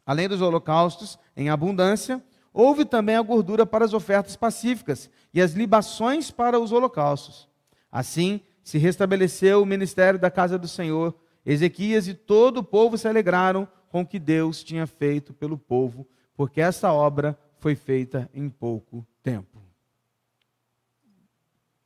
Além 0.04 0.28
dos 0.28 0.40
holocaustos 0.40 1.18
em 1.36 1.48
abundância, 1.48 2.22
houve 2.52 2.84
também 2.84 3.16
a 3.16 3.22
gordura 3.22 3.64
para 3.64 3.84
as 3.84 3.92
ofertas 3.92 4.36
pacíficas 4.36 5.10
e 5.32 5.40
as 5.40 5.52
libações 5.52 6.30
para 6.30 6.58
os 6.58 6.72
holocaustos. 6.72 7.48
Assim, 7.90 8.40
se 8.62 8.78
restabeleceu 8.78 9.62
o 9.62 9.66
ministério 9.66 10.18
da 10.18 10.30
casa 10.30 10.58
do 10.58 10.68
Senhor. 10.68 11.14
Ezequias 11.44 12.06
e 12.06 12.14
todo 12.14 12.58
o 12.58 12.64
povo 12.64 12.96
se 12.98 13.08
alegraram 13.08 13.66
com 13.88 14.02
o 14.02 14.06
que 14.06 14.18
Deus 14.18 14.62
tinha 14.62 14.86
feito 14.86 15.32
pelo 15.32 15.58
povo, 15.58 16.06
porque 16.36 16.60
essa 16.60 16.92
obra 16.92 17.38
foi 17.58 17.74
feita 17.74 18.30
em 18.32 18.48
pouco 18.48 19.06
tempo. 19.22 19.60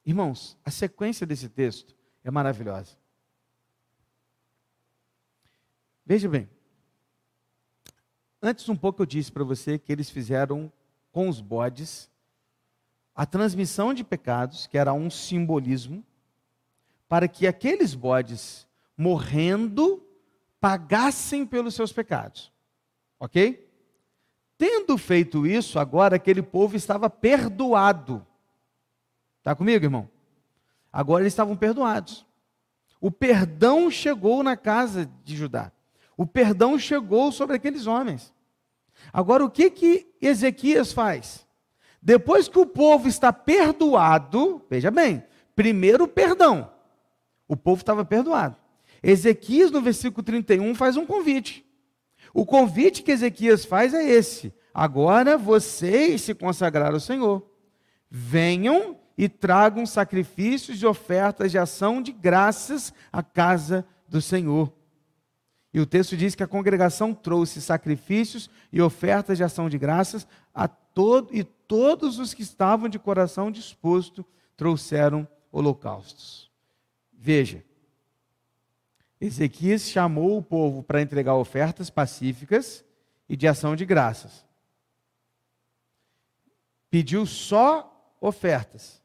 Irmãos, 0.04 0.58
a 0.64 0.70
sequência 0.70 1.26
desse 1.26 1.48
texto 1.48 1.94
é 2.22 2.30
maravilhosa. 2.30 2.96
Veja 6.04 6.28
bem, 6.28 6.48
antes 8.44 8.68
um 8.68 8.76
pouco 8.76 9.02
eu 9.02 9.06
disse 9.06 9.32
para 9.32 9.42
você 9.42 9.78
que 9.78 9.90
eles 9.90 10.10
fizeram 10.10 10.70
com 11.10 11.28
os 11.28 11.40
bodes 11.40 12.10
a 13.14 13.24
transmissão 13.24 13.94
de 13.94 14.02
pecados, 14.02 14.66
que 14.66 14.76
era 14.76 14.92
um 14.92 15.08
simbolismo, 15.08 16.04
para 17.08 17.28
que 17.28 17.46
aqueles 17.46 17.94
bodes, 17.94 18.66
morrendo, 18.96 20.04
pagassem 20.60 21.46
pelos 21.46 21.74
seus 21.74 21.92
pecados. 21.92 22.52
Ok? 23.20 23.70
Tendo 24.58 24.98
feito 24.98 25.46
isso, 25.46 25.78
agora 25.78 26.16
aquele 26.16 26.42
povo 26.42 26.76
estava 26.76 27.08
perdoado. 27.08 28.26
Está 29.38 29.54
comigo, 29.54 29.84
irmão? 29.84 30.10
Agora 30.92 31.22
eles 31.22 31.32
estavam 31.32 31.56
perdoados. 31.56 32.26
O 33.00 33.10
perdão 33.10 33.90
chegou 33.90 34.42
na 34.42 34.56
casa 34.56 35.08
de 35.24 35.36
Judá. 35.36 35.70
O 36.16 36.26
perdão 36.26 36.78
chegou 36.78 37.30
sobre 37.30 37.56
aqueles 37.56 37.86
homens. 37.86 38.33
Agora, 39.12 39.44
o 39.44 39.50
que 39.50 39.70
que 39.70 40.06
Ezequias 40.20 40.92
faz? 40.92 41.46
Depois 42.00 42.48
que 42.48 42.58
o 42.58 42.66
povo 42.66 43.08
está 43.08 43.32
perdoado, 43.32 44.62
veja 44.68 44.90
bem, 44.90 45.24
primeiro 45.56 46.06
perdão. 46.06 46.70
O 47.48 47.56
povo 47.56 47.80
estava 47.80 48.04
perdoado. 48.04 48.56
Ezequias, 49.02 49.70
no 49.70 49.80
versículo 49.80 50.22
31, 50.22 50.74
faz 50.74 50.96
um 50.96 51.06
convite. 51.06 51.64
O 52.32 52.44
convite 52.44 53.02
que 53.02 53.12
Ezequias 53.12 53.64
faz 53.64 53.94
é 53.94 54.02
esse: 54.02 54.52
agora 54.72 55.38
vocês 55.38 56.22
se 56.22 56.34
consagraram 56.34 56.96
ao 56.96 57.00
Senhor. 57.00 57.48
Venham 58.10 58.96
e 59.16 59.28
tragam 59.28 59.86
sacrifícios 59.86 60.82
e 60.82 60.86
ofertas 60.86 61.50
de 61.50 61.58
ação 61.58 62.02
de 62.02 62.12
graças 62.12 62.92
à 63.12 63.22
casa 63.22 63.86
do 64.08 64.20
Senhor. 64.20 64.72
E 65.74 65.80
o 65.80 65.86
texto 65.86 66.16
diz 66.16 66.36
que 66.36 66.42
a 66.44 66.46
congregação 66.46 67.12
trouxe 67.12 67.60
sacrifícios 67.60 68.48
e 68.72 68.80
ofertas 68.80 69.36
de 69.36 69.42
ação 69.42 69.68
de 69.68 69.76
graças 69.76 70.24
a 70.54 70.68
todo 70.68 71.34
e 71.34 71.42
todos 71.42 72.20
os 72.20 72.32
que 72.32 72.42
estavam 72.42 72.88
de 72.88 72.96
coração 72.96 73.50
disposto 73.50 74.24
trouxeram 74.56 75.26
holocaustos. 75.50 76.48
Veja, 77.12 77.64
Ezequias 79.20 79.82
chamou 79.90 80.38
o 80.38 80.42
povo 80.42 80.80
para 80.80 81.02
entregar 81.02 81.34
ofertas 81.34 81.90
pacíficas 81.90 82.84
e 83.28 83.36
de 83.36 83.48
ação 83.48 83.74
de 83.74 83.84
graças. 83.84 84.46
Pediu 86.88 87.26
só 87.26 88.14
ofertas. 88.20 89.02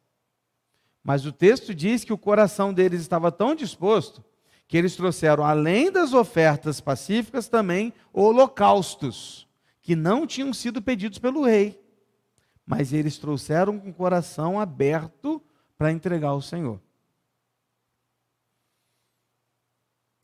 Mas 1.03 1.25
o 1.25 1.31
texto 1.31 1.73
diz 1.73 2.03
que 2.03 2.13
o 2.13 2.17
coração 2.17 2.71
deles 2.71 3.01
estava 3.01 3.31
tão 3.31 3.55
disposto 3.55 4.23
que 4.69 4.77
eles 4.77 4.95
trouxeram, 4.95 5.43
além 5.43 5.91
das 5.91 6.13
ofertas 6.13 6.79
pacíficas, 6.79 7.47
também 7.49 7.91
holocaustos, 8.13 9.49
que 9.81 9.95
não 9.95 10.27
tinham 10.27 10.53
sido 10.53 10.79
pedidos 10.79 11.17
pelo 11.17 11.43
rei. 11.43 11.83
Mas 12.67 12.93
eles 12.93 13.17
trouxeram 13.17 13.79
com 13.79 13.89
o 13.89 13.93
coração 13.93 14.59
aberto 14.59 15.41
para 15.75 15.91
entregar 15.91 16.29
ao 16.29 16.41
Senhor. 16.41 16.79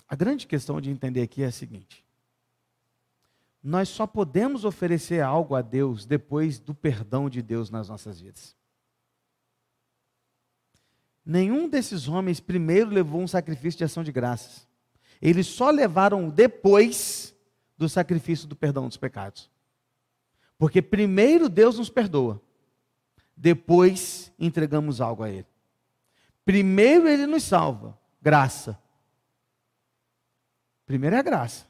A 0.08 0.15
grande 0.15 0.45
questão 0.45 0.79
de 0.79 0.91
entender 0.91 1.23
aqui 1.23 1.41
é 1.41 1.47
a 1.47 1.51
seguinte: 1.51 2.05
nós 3.63 3.89
só 3.89 4.05
podemos 4.05 4.63
oferecer 4.63 5.21
algo 5.21 5.55
a 5.55 5.62
Deus 5.63 6.05
depois 6.05 6.60
do 6.60 6.75
perdão 6.75 7.27
de 7.31 7.41
Deus 7.41 7.71
nas 7.71 7.89
nossas 7.89 8.21
vidas. 8.21 8.55
Nenhum 11.25 11.67
desses 11.67 12.07
homens 12.07 12.39
primeiro 12.39 12.89
levou 12.89 13.21
um 13.21 13.27
sacrifício 13.27 13.79
de 13.79 13.83
ação 13.83 14.03
de 14.03 14.11
graças. 14.11 14.67
Eles 15.21 15.47
só 15.47 15.71
levaram 15.71 16.29
depois 16.29 17.35
do 17.77 17.89
sacrifício 17.89 18.47
do 18.47 18.55
perdão 18.55 18.88
dos 18.88 18.97
pecados. 18.97 19.49
Porque 20.57 20.81
primeiro 20.81 21.49
Deus 21.49 21.77
nos 21.77 21.89
perdoa, 21.89 22.41
depois 23.35 24.31
entregamos 24.39 25.01
algo 25.01 25.23
a 25.23 25.29
Ele. 25.29 25.47
Primeiro 26.45 27.07
Ele 27.07 27.25
nos 27.25 27.43
salva, 27.43 27.97
graça. 28.21 28.79
Primeiro 30.85 31.15
é 31.15 31.19
a 31.19 31.23
graça. 31.23 31.65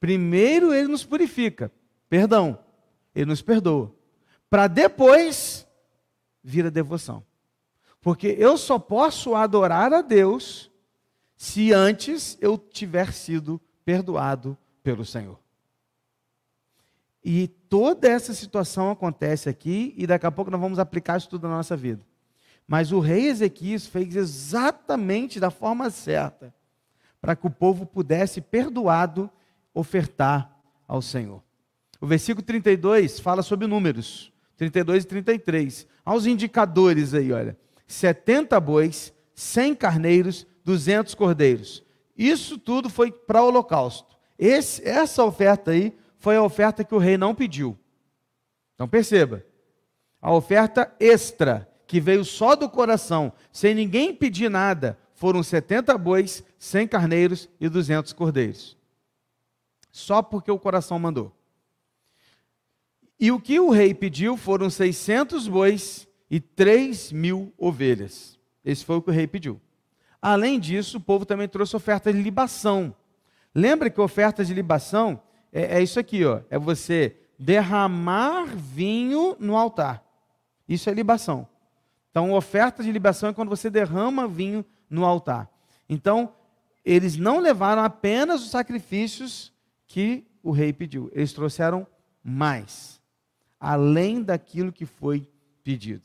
Primeiro 0.00 0.72
ele 0.72 0.88
nos 0.88 1.04
purifica, 1.04 1.72
perdão. 2.08 2.58
Ele 3.14 3.26
nos 3.26 3.42
perdoa. 3.42 3.94
Para 4.48 4.66
depois 4.66 5.66
vir 6.42 6.66
a 6.66 6.70
devoção. 6.70 7.24
Porque 8.00 8.34
eu 8.38 8.56
só 8.56 8.78
posso 8.78 9.34
adorar 9.34 9.92
a 9.92 10.00
Deus 10.00 10.70
se 11.36 11.72
antes 11.72 12.36
eu 12.40 12.58
tiver 12.58 13.12
sido 13.12 13.60
perdoado 13.84 14.56
pelo 14.82 15.04
Senhor. 15.04 15.38
E 17.24 17.48
toda 17.68 18.08
essa 18.08 18.32
situação 18.32 18.90
acontece 18.90 19.48
aqui, 19.48 19.94
e 19.96 20.06
daqui 20.06 20.26
a 20.26 20.30
pouco 20.30 20.50
nós 20.50 20.60
vamos 20.60 20.78
aplicar 20.78 21.18
isso 21.18 21.28
tudo 21.28 21.48
na 21.48 21.56
nossa 21.56 21.76
vida. 21.76 22.00
Mas 22.66 22.92
o 22.92 23.00
rei 23.00 23.26
Ezequias 23.26 23.86
fez 23.86 24.14
exatamente 24.14 25.40
da 25.40 25.50
forma 25.50 25.90
certa 25.90 26.54
para 27.20 27.34
que 27.34 27.46
o 27.46 27.50
povo 27.50 27.84
pudesse, 27.86 28.40
perdoado, 28.40 29.30
ofertar 29.74 30.56
ao 30.86 31.02
Senhor. 31.02 31.42
O 32.00 32.06
versículo 32.06 32.44
32 32.44 33.18
fala 33.18 33.42
sobre 33.42 33.66
números, 33.66 34.32
32 34.56 35.04
e 35.04 35.06
33. 35.06 35.86
Há 36.04 36.14
os 36.14 36.26
indicadores 36.26 37.14
aí, 37.14 37.32
olha. 37.32 37.58
70 37.88 38.60
bois, 38.60 39.12
100 39.34 39.74
carneiros, 39.74 40.46
200 40.64 41.14
cordeiros. 41.14 41.82
Isso 42.16 42.58
tudo 42.58 42.90
foi 42.90 43.10
para 43.10 43.42
o 43.42 43.46
holocausto. 43.46 44.16
Esse, 44.38 44.86
essa 44.86 45.24
oferta 45.24 45.70
aí 45.70 45.96
foi 46.18 46.36
a 46.36 46.42
oferta 46.42 46.84
que 46.84 46.94
o 46.94 46.98
rei 46.98 47.16
não 47.16 47.34
pediu. 47.34 47.76
Então 48.74 48.86
perceba, 48.86 49.44
a 50.20 50.32
oferta 50.32 50.94
extra, 51.00 51.68
que 51.86 51.98
veio 51.98 52.24
só 52.24 52.54
do 52.54 52.68
coração, 52.68 53.32
sem 53.50 53.74
ninguém 53.74 54.14
pedir 54.14 54.50
nada, 54.50 54.98
foram 55.14 55.42
70 55.42 55.96
bois, 55.96 56.44
100 56.58 56.86
carneiros 56.88 57.48
e 57.58 57.68
200 57.68 58.12
cordeiros. 58.12 58.76
Só 59.90 60.22
porque 60.22 60.50
o 60.50 60.58
coração 60.58 60.98
mandou. 60.98 61.32
E 63.18 63.32
o 63.32 63.40
que 63.40 63.58
o 63.58 63.70
rei 63.70 63.94
pediu 63.94 64.36
foram 64.36 64.70
600 64.70 65.48
bois 65.48 66.07
e 66.30 66.40
3 66.40 67.12
mil 67.12 67.52
ovelhas. 67.56 68.38
Esse 68.64 68.84
foi 68.84 68.96
o 68.96 69.02
que 69.02 69.10
o 69.10 69.12
rei 69.12 69.26
pediu. 69.26 69.60
Além 70.20 70.58
disso, 70.58 70.98
o 70.98 71.00
povo 71.00 71.24
também 71.24 71.48
trouxe 71.48 71.76
ofertas 71.76 72.14
de 72.14 72.20
libação. 72.20 72.94
Lembra 73.54 73.88
que 73.88 74.00
ofertas 74.00 74.46
de 74.48 74.54
libação 74.54 75.20
é, 75.52 75.78
é 75.78 75.82
isso 75.82 75.98
aqui, 75.98 76.24
ó, 76.24 76.40
é 76.50 76.58
você 76.58 77.16
derramar 77.38 78.46
vinho 78.46 79.36
no 79.38 79.56
altar. 79.56 80.04
Isso 80.68 80.90
é 80.90 80.94
libação. 80.94 81.48
Então, 82.10 82.32
oferta 82.32 82.82
de 82.82 82.90
libação 82.90 83.28
é 83.28 83.32
quando 83.32 83.48
você 83.48 83.70
derrama 83.70 84.26
vinho 84.26 84.64
no 84.90 85.04
altar. 85.04 85.48
Então, 85.88 86.34
eles 86.84 87.16
não 87.16 87.38
levaram 87.38 87.82
apenas 87.82 88.42
os 88.42 88.50
sacrifícios 88.50 89.52
que 89.86 90.26
o 90.42 90.50
rei 90.50 90.72
pediu, 90.72 91.10
eles 91.12 91.32
trouxeram 91.32 91.86
mais, 92.22 93.00
além 93.58 94.22
daquilo 94.22 94.72
que 94.72 94.86
foi 94.86 95.28
pedido. 95.62 96.02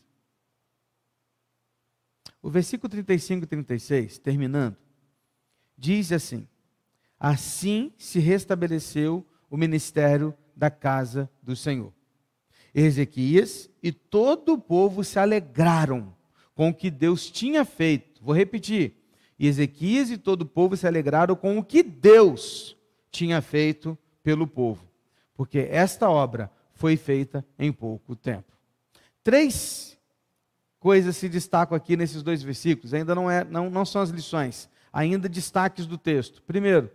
O 2.43 2.49
versículo 2.49 2.89
35 2.89 3.45
e 3.45 3.47
36, 3.47 4.19
terminando, 4.19 4.75
diz 5.77 6.11
assim: 6.11 6.45
Assim 7.17 7.93
se 7.97 8.19
restabeleceu 8.19 9.25
o 9.49 9.55
ministério 9.55 10.35
da 10.53 10.69
casa 10.69 11.31
do 11.41 11.55
Senhor. 11.55 11.93
Ezequias 12.75 13.69
e 13.81 13.93
todo 13.93 14.53
o 14.53 14.57
povo 14.59 15.05
se 15.05 15.17
alegraram 15.17 16.13
com 16.53 16.67
o 16.67 16.73
que 16.73 16.91
Deus 16.91 17.31
tinha 17.31 17.63
feito. 17.63 18.21
Vou 18.21 18.35
repetir. 18.35 18.93
Ezequias 19.39 20.11
e 20.11 20.17
todo 20.17 20.41
o 20.41 20.45
povo 20.45 20.75
se 20.75 20.85
alegraram 20.85 21.37
com 21.37 21.57
o 21.57 21.63
que 21.63 21.81
Deus 21.81 22.75
tinha 23.09 23.41
feito 23.41 23.97
pelo 24.21 24.47
povo, 24.47 24.85
porque 25.33 25.59
esta 25.71 26.09
obra 26.09 26.51
foi 26.73 26.97
feita 26.97 27.45
em 27.57 27.71
pouco 27.71 28.15
tempo. 28.15 28.51
Três 29.23 29.92
coisas 30.83 31.15
se 31.15 31.29
destacam 31.29 31.77
aqui 31.77 31.95
nesses 31.95 32.21
dois 32.21 32.43
versículos, 32.43 32.93
ainda 32.93 33.15
não, 33.15 33.31
é, 33.31 33.45
não, 33.45 33.69
não 33.69 33.85
são 33.85 34.01
as 34.01 34.09
lições, 34.09 34.69
ainda 34.91 35.29
destaques 35.29 35.87
do 35.87 35.97
texto. 35.97 36.43
Primeiro, 36.43 36.91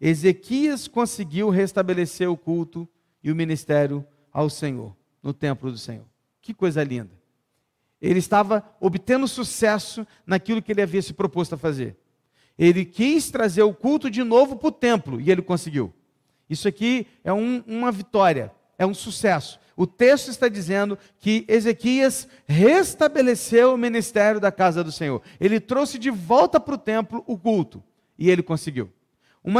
Ezequias 0.00 0.88
conseguiu 0.88 1.50
restabelecer 1.50 2.30
o 2.30 2.36
culto 2.36 2.88
e 3.22 3.30
o 3.30 3.36
ministério 3.36 4.02
ao 4.32 4.48
Senhor, 4.48 4.96
no 5.22 5.34
templo 5.34 5.70
do 5.70 5.76
Senhor. 5.76 6.06
Que 6.40 6.54
coisa 6.54 6.82
linda. 6.82 7.10
Ele 8.00 8.18
estava 8.18 8.64
obtendo 8.80 9.28
sucesso 9.28 10.06
naquilo 10.26 10.62
que 10.62 10.72
ele 10.72 10.80
havia 10.80 11.02
se 11.02 11.12
proposto 11.12 11.56
a 11.56 11.58
fazer. 11.58 11.94
Ele 12.58 12.86
quis 12.86 13.30
trazer 13.30 13.64
o 13.64 13.74
culto 13.74 14.10
de 14.10 14.24
novo 14.24 14.56
para 14.56 14.68
o 14.68 14.72
templo 14.72 15.20
e 15.20 15.30
ele 15.30 15.42
conseguiu. 15.42 15.92
Isso 16.48 16.66
aqui 16.66 17.06
é 17.22 17.34
um, 17.34 17.62
uma 17.66 17.92
vitória, 17.92 18.50
é 18.78 18.86
um 18.86 18.94
sucesso. 18.94 19.60
O 19.76 19.86
texto 19.86 20.30
está 20.30 20.48
dizendo 20.48 20.98
que 21.18 21.44
Ezequias 21.46 22.26
restabeleceu 22.46 23.74
o 23.74 23.78
ministério 23.78 24.40
da 24.40 24.50
casa 24.50 24.82
do 24.82 24.90
Senhor. 24.90 25.20
Ele 25.38 25.60
trouxe 25.60 25.98
de 25.98 26.10
volta 26.10 26.58
para 26.58 26.74
o 26.74 26.78
templo 26.78 27.22
o 27.26 27.36
culto 27.36 27.84
e 28.18 28.30
ele 28.30 28.42
conseguiu. 28.42 28.90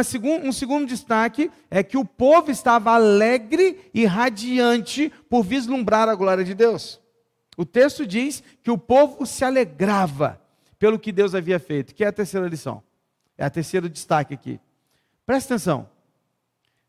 Segun, 0.05 0.41
um 0.43 0.53
segundo 0.53 0.89
destaque 0.89 1.51
é 1.71 1.83
que 1.83 1.97
o 1.97 2.05
povo 2.05 2.51
estava 2.51 2.93
alegre 2.93 3.89
e 3.93 4.05
radiante 4.07 5.13
por 5.29 5.45
vislumbrar 5.45 6.09
a 6.09 6.15
glória 6.15 6.45
de 6.45 6.55
Deus. 6.55 7.01
O 7.57 7.65
texto 7.65 8.07
diz 8.07 8.43
que 8.63 8.71
o 8.71 8.79
povo 8.79 9.25
se 9.27 9.45
alegrava 9.45 10.41
pelo 10.79 10.99
que 10.99 11.13
Deus 11.13 11.35
havia 11.35 11.59
feito, 11.59 11.95
que 11.95 12.05
é 12.05 12.09
a 12.09 12.13
terceira 12.13 12.49
lição. 12.49 12.83
É 13.39 13.45
a 13.45 13.51
terceiro 13.51 13.89
destaque 13.89 14.35
aqui. 14.35 14.59
Presta 15.25 15.55
atenção. 15.55 15.89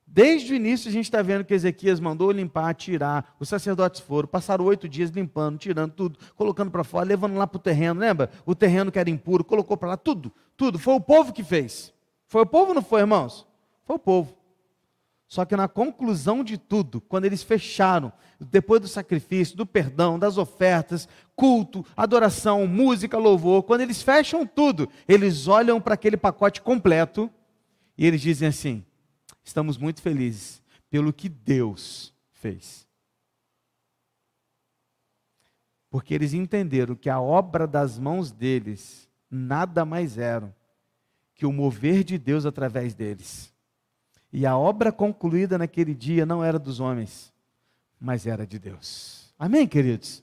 Desde 0.09 0.53
o 0.53 0.55
início 0.55 0.89
a 0.89 0.91
gente 0.91 1.05
está 1.05 1.21
vendo 1.21 1.43
que 1.43 1.53
Ezequias 1.53 1.99
mandou 1.99 2.31
limpar, 2.31 2.73
tirar, 2.73 3.35
os 3.39 3.49
sacerdotes 3.49 3.99
foram, 3.99 4.27
passaram 4.27 4.63
oito 4.65 4.87
dias 4.87 5.09
limpando, 5.09 5.57
tirando 5.59 5.91
tudo, 5.91 6.17
colocando 6.35 6.71
para 6.71 6.83
fora, 6.83 7.05
levando 7.05 7.35
lá 7.35 7.45
para 7.45 7.57
o 7.57 7.61
terreno, 7.61 7.99
lembra? 7.99 8.31
O 8.45 8.55
terreno 8.55 8.91
que 8.91 8.97
era 8.97 9.09
impuro, 9.09 9.43
colocou 9.43 9.75
para 9.75 9.89
lá, 9.89 9.97
tudo, 9.97 10.31
tudo. 10.55 10.79
Foi 10.79 10.93
o 10.93 11.01
povo 11.01 11.33
que 11.33 11.43
fez. 11.43 11.93
Foi 12.25 12.41
o 12.41 12.45
povo 12.45 12.69
ou 12.69 12.75
não 12.75 12.81
foi, 12.81 13.01
irmãos? 13.01 13.45
Foi 13.85 13.97
o 13.97 13.99
povo. 13.99 14.35
Só 15.27 15.43
que 15.43 15.57
na 15.57 15.67
conclusão 15.67 16.41
de 16.41 16.57
tudo, 16.57 17.01
quando 17.01 17.25
eles 17.25 17.43
fecharam, 17.43 18.11
depois 18.39 18.79
do 18.79 18.87
sacrifício, 18.87 19.57
do 19.57 19.65
perdão, 19.65 20.17
das 20.17 20.37
ofertas, 20.37 21.07
culto, 21.35 21.85
adoração, 21.97 22.65
música, 22.65 23.17
louvor, 23.17 23.63
quando 23.63 23.81
eles 23.81 24.01
fecham 24.01 24.45
tudo, 24.45 24.87
eles 25.05 25.47
olham 25.47 25.81
para 25.81 25.95
aquele 25.95 26.15
pacote 26.15 26.61
completo 26.61 27.29
e 27.97 28.05
eles 28.07 28.21
dizem 28.21 28.47
assim: 28.47 28.85
estamos 29.47 29.77
muito 29.77 30.01
felizes 30.01 30.61
pelo 30.89 31.13
que 31.13 31.29
Deus 31.29 32.13
fez. 32.31 32.85
Porque 35.89 36.13
eles 36.13 36.33
entenderam 36.33 36.95
que 36.95 37.09
a 37.09 37.19
obra 37.19 37.65
das 37.65 37.97
mãos 37.97 38.31
deles 38.31 39.09
nada 39.31 39.85
mais 39.85 40.17
eram 40.17 40.53
que 41.33 41.45
o 41.45 41.53
mover 41.53 42.03
de 42.03 42.17
Deus 42.17 42.45
através 42.45 42.93
deles. 42.93 43.53
E 44.33 44.45
a 44.45 44.57
obra 44.57 44.91
concluída 44.91 45.57
naquele 45.57 45.95
dia 45.95 46.25
não 46.25 46.43
era 46.43 46.59
dos 46.59 46.81
homens, 46.81 47.33
mas 47.99 48.27
era 48.27 48.45
de 48.45 48.59
Deus. 48.59 49.33
Amém, 49.39 49.65
queridos? 49.65 50.21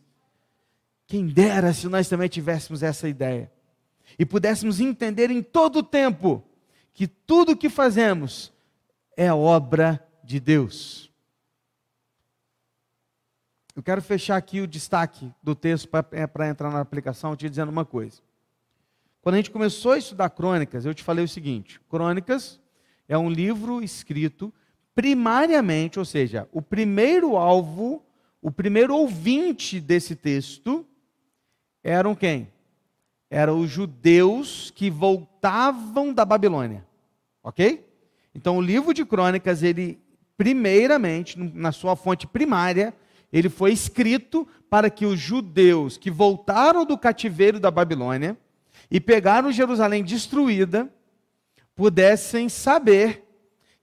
Quem 1.07 1.27
dera 1.27 1.73
se 1.73 1.89
nós 1.89 2.09
também 2.09 2.29
tivéssemos 2.29 2.83
essa 2.83 3.09
ideia 3.09 3.51
e 4.19 4.27
pudéssemos 4.27 4.81
entender 4.81 5.31
em 5.31 5.43
todo 5.43 5.79
o 5.79 5.83
tempo 5.83 6.45
que 6.93 7.07
tudo 7.07 7.53
o 7.53 7.57
que 7.57 7.71
fazemos 7.71 8.54
é 9.17 9.33
obra 9.33 10.05
de 10.23 10.41
Deus. 10.41 11.11
Eu 13.77 13.83
quero 13.83 14.01
fechar 14.01 14.37
aqui 14.37 14.61
o 14.61 14.69
destaque 14.69 15.33
do 15.43 15.55
texto 15.55 15.89
para 15.89 16.07
é, 16.13 16.49
entrar 16.49 16.71
na 16.71 16.81
aplicação, 16.81 17.35
te 17.35 17.49
dizendo 17.49 17.71
uma 17.71 17.85
coisa. 17.85 18.23
Quando 19.21 19.35
a 19.35 19.39
gente 19.39 19.51
começou 19.51 19.93
a 19.93 19.99
estudar 19.99 20.31
crônicas, 20.31 20.85
eu 20.85 20.95
te 20.95 21.03
falei 21.03 21.25
o 21.25 21.29
seguinte: 21.29 21.81
crônicas 21.89 22.61
é 23.09 23.19
um 23.19 23.29
livro 23.29 23.83
escrito 23.83 24.53
primariamente, 24.95 25.99
ou 25.99 26.05
seja, 26.05 26.49
o 26.53 26.63
primeiro 26.63 27.37
alvo, 27.37 28.05
o 28.41 28.51
primeiro 28.51 28.95
ouvinte 28.95 29.81
desse 29.81 30.15
texto 30.15 30.87
eram 31.83 32.15
quem? 32.15 32.53
Eram 33.29 33.59
os 33.59 33.71
judeus 33.71 34.71
que 34.71 34.89
voltavam 34.89 36.15
da 36.15 36.25
Babilônia. 36.25 36.87
Ok? 37.43 37.85
Então, 38.35 38.57
o 38.57 38.63
livro 38.63 38.93
de 38.93 39.05
crônicas, 39.05 39.63
ele, 39.63 39.99
primeiramente, 40.37 41.39
na 41.39 41.71
sua 41.73 41.95
fonte 41.95 42.27
primária, 42.27 42.95
ele 43.33 43.49
foi 43.49 43.73
escrito 43.73 44.47
para 44.69 44.91
que 44.91 45.07
os 45.07 45.19
judeus 45.19 45.97
que 45.97 46.11
voltaram 46.11 46.85
do 46.85 46.99
cativeiro 46.99 47.61
da 47.61 47.71
Babilônia 47.71 48.37
e 48.91 49.01
pegaram 49.01 49.53
Jerusalém 49.53 50.05
destruída, 50.05 50.89
pudessem 51.75 52.49
saber 52.49 53.25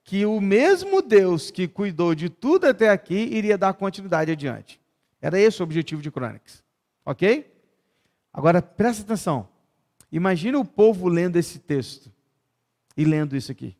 que 0.03 0.25
o 0.25 0.41
mesmo 0.41 1.01
Deus 1.01 1.51
que 1.51 1.67
cuidou 1.67 2.15
de 2.15 2.29
tudo 2.29 2.65
até 2.65 2.89
aqui 2.89 3.15
iria 3.15 3.57
dar 3.57 3.73
continuidade 3.73 4.31
adiante. 4.31 4.79
Era 5.21 5.39
esse 5.39 5.61
o 5.61 5.63
objetivo 5.63 6.01
de 6.01 6.11
Crônicas. 6.11 6.63
Ok? 7.05 7.51
Agora 8.33 8.61
presta 8.61 9.03
atenção. 9.03 9.47
Imagina 10.11 10.59
o 10.59 10.65
povo 10.65 11.07
lendo 11.07 11.37
esse 11.37 11.59
texto 11.59 12.11
e 12.97 13.05
lendo 13.05 13.35
isso 13.35 13.51
aqui. 13.51 13.75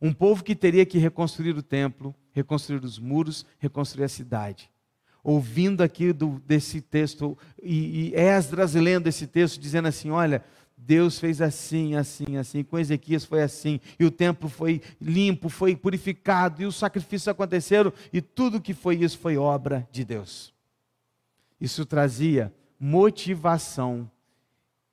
Um 0.00 0.12
povo 0.12 0.44
que 0.44 0.54
teria 0.54 0.84
que 0.84 0.98
reconstruir 0.98 1.56
o 1.56 1.62
templo, 1.62 2.14
reconstruir 2.32 2.84
os 2.84 2.98
muros, 2.98 3.46
reconstruir 3.58 4.04
a 4.04 4.08
cidade 4.08 4.70
ouvindo 5.26 5.82
aqui 5.82 6.12
do, 6.12 6.40
desse 6.46 6.80
texto, 6.80 7.36
e, 7.60 8.10
e 8.10 8.14
Esdras 8.14 8.74
lendo 8.74 9.08
esse 9.08 9.26
texto, 9.26 9.58
dizendo 9.58 9.88
assim: 9.88 10.08
olha, 10.10 10.44
Deus 10.76 11.18
fez 11.18 11.40
assim, 11.42 11.96
assim, 11.96 12.36
assim, 12.36 12.62
com 12.62 12.78
Ezequias 12.78 13.24
foi 13.24 13.42
assim, 13.42 13.80
e 13.98 14.04
o 14.04 14.10
templo 14.10 14.48
foi 14.48 14.80
limpo, 15.00 15.48
foi 15.48 15.74
purificado, 15.74 16.62
e 16.62 16.66
os 16.66 16.76
sacrifícios 16.76 17.26
aconteceram, 17.26 17.92
e 18.12 18.20
tudo 18.20 18.60
que 18.60 18.72
foi 18.72 18.96
isso 18.96 19.18
foi 19.18 19.36
obra 19.36 19.88
de 19.90 20.04
Deus. 20.04 20.54
Isso 21.60 21.84
trazia 21.84 22.54
motivação, 22.78 24.08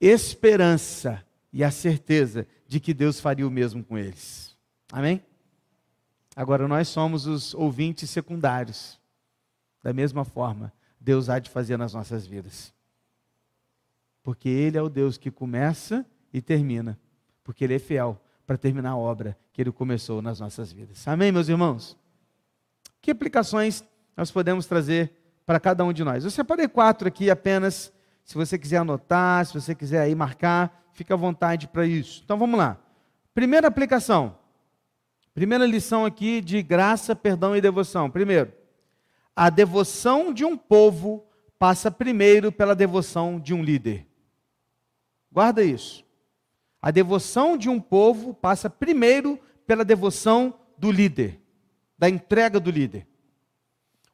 esperança 0.02 1.24
e 1.52 1.64
a 1.64 1.70
certeza 1.70 2.48
de 2.68 2.80
que 2.80 2.94
Deus 2.94 3.20
faria 3.20 3.48
o 3.48 3.52
mesmo 3.52 3.84
com 3.84 4.00
eles. 4.00 4.53
Amém? 4.94 5.26
Agora, 6.36 6.68
nós 6.68 6.88
somos 6.88 7.26
os 7.26 7.56
ouvintes 7.56 8.12
secundários. 8.12 9.02
Da 9.82 9.92
mesma 9.92 10.24
forma, 10.24 10.72
Deus 11.02 11.30
há 11.30 11.40
de 11.40 11.50
fazer 11.50 11.78
nas 11.78 11.96
nossas 11.96 12.28
vidas. 12.28 12.72
Porque 14.22 14.48
Ele 14.48 14.78
é 14.78 14.82
o 14.84 14.90
Deus 14.90 15.18
que 15.18 15.32
começa 15.32 16.06
e 16.32 16.44
termina. 16.44 17.00
Porque 17.44 17.64
Ele 17.64 17.74
é 17.74 17.80
fiel 17.80 18.22
para 18.46 18.56
terminar 18.56 18.92
a 18.92 18.96
obra 18.96 19.36
que 19.52 19.64
Ele 19.64 19.72
começou 19.72 20.22
nas 20.22 20.40
nossas 20.40 20.72
vidas. 20.72 21.08
Amém, 21.08 21.32
meus 21.32 21.50
irmãos? 21.50 21.98
Que 23.02 23.10
aplicações 23.10 23.84
nós 24.16 24.30
podemos 24.30 24.68
trazer 24.68 25.12
para 25.44 25.60
cada 25.60 25.84
um 25.84 25.92
de 25.92 26.04
nós? 26.04 26.24
Eu 26.24 26.30
separei 26.30 26.68
quatro 26.68 27.08
aqui 27.08 27.32
apenas. 27.32 27.92
Se 28.24 28.36
você 28.36 28.60
quiser 28.60 28.78
anotar, 28.78 29.44
se 29.44 29.56
você 29.56 29.74
quiser 29.74 30.02
aí 30.02 30.14
marcar, 30.14 30.88
fica 30.94 31.16
à 31.16 31.18
vontade 31.18 31.68
para 31.68 31.84
isso. 31.84 32.22
Então 32.24 32.38
vamos 32.38 32.60
lá. 32.60 32.78
Primeira 33.34 33.68
aplicação. 33.68 34.43
Primeira 35.34 35.66
lição 35.66 36.06
aqui 36.06 36.42
de 36.42 36.62
graça, 36.62 37.16
perdão 37.16 37.56
e 37.56 37.62
devoção. 37.62 38.10
Primeiro, 38.10 38.54
a 39.36 39.50
devoção 39.50 40.32
de 40.32 40.46
um 40.46 40.56
povo 40.56 41.26
passa 41.58 41.90
primeiro 41.90 42.52
pela 42.52 42.76
devoção 42.76 43.40
de 43.40 43.54
um 43.54 43.64
líder. 43.64 44.06
Guarda 45.32 45.64
isso. 45.64 46.06
A 46.80 46.92
devoção 46.92 47.58
de 47.58 47.70
um 47.70 47.80
povo 47.80 48.34
passa 48.34 48.70
primeiro 48.70 49.40
pela 49.66 49.84
devoção 49.84 50.54
do 50.78 50.92
líder, 50.92 51.40
da 51.98 52.10
entrega 52.10 52.60
do 52.60 52.70
líder. 52.70 53.08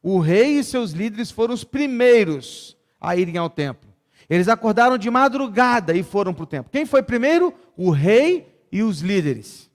O 0.02 0.18
rei 0.18 0.58
e 0.58 0.64
seus 0.64 0.92
líderes 0.92 1.30
foram 1.30 1.52
os 1.52 1.64
primeiros 1.64 2.76
a 2.98 3.14
irem 3.14 3.36
ao 3.36 3.50
templo. 3.50 3.90
Eles 4.28 4.48
acordaram 4.48 4.96
de 4.96 5.10
madrugada 5.10 5.94
e 5.94 6.02
foram 6.02 6.32
para 6.32 6.44
o 6.44 6.46
templo. 6.46 6.70
Quem 6.70 6.86
foi 6.86 7.02
primeiro? 7.02 7.52
O 7.76 7.90
rei 7.90 8.64
e 8.72 8.82
os 8.82 9.00
líderes. 9.00 9.69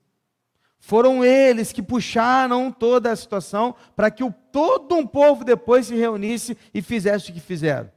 Foram 0.85 1.25
eles 1.25 1.71
que 1.71 1.81
puxaram 1.81 2.71
toda 2.71 3.11
a 3.11 3.15
situação 3.15 3.73
para 3.95 4.11
que 4.11 4.23
o, 4.23 4.31
todo 4.51 4.93
um 4.93 5.07
povo 5.07 5.43
depois 5.43 5.87
se 5.87 5.95
reunisse 5.95 6.55
e 6.71 6.79
fizesse 6.79 7.31
o 7.31 7.33
que 7.33 7.39
fizeram. 7.39 7.91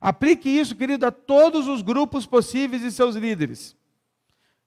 Aplique 0.00 0.48
isso, 0.50 0.74
querido, 0.74 1.06
a 1.06 1.12
todos 1.12 1.68
os 1.68 1.80
grupos 1.80 2.26
possíveis 2.26 2.82
e 2.82 2.90
seus 2.90 3.14
líderes. 3.14 3.76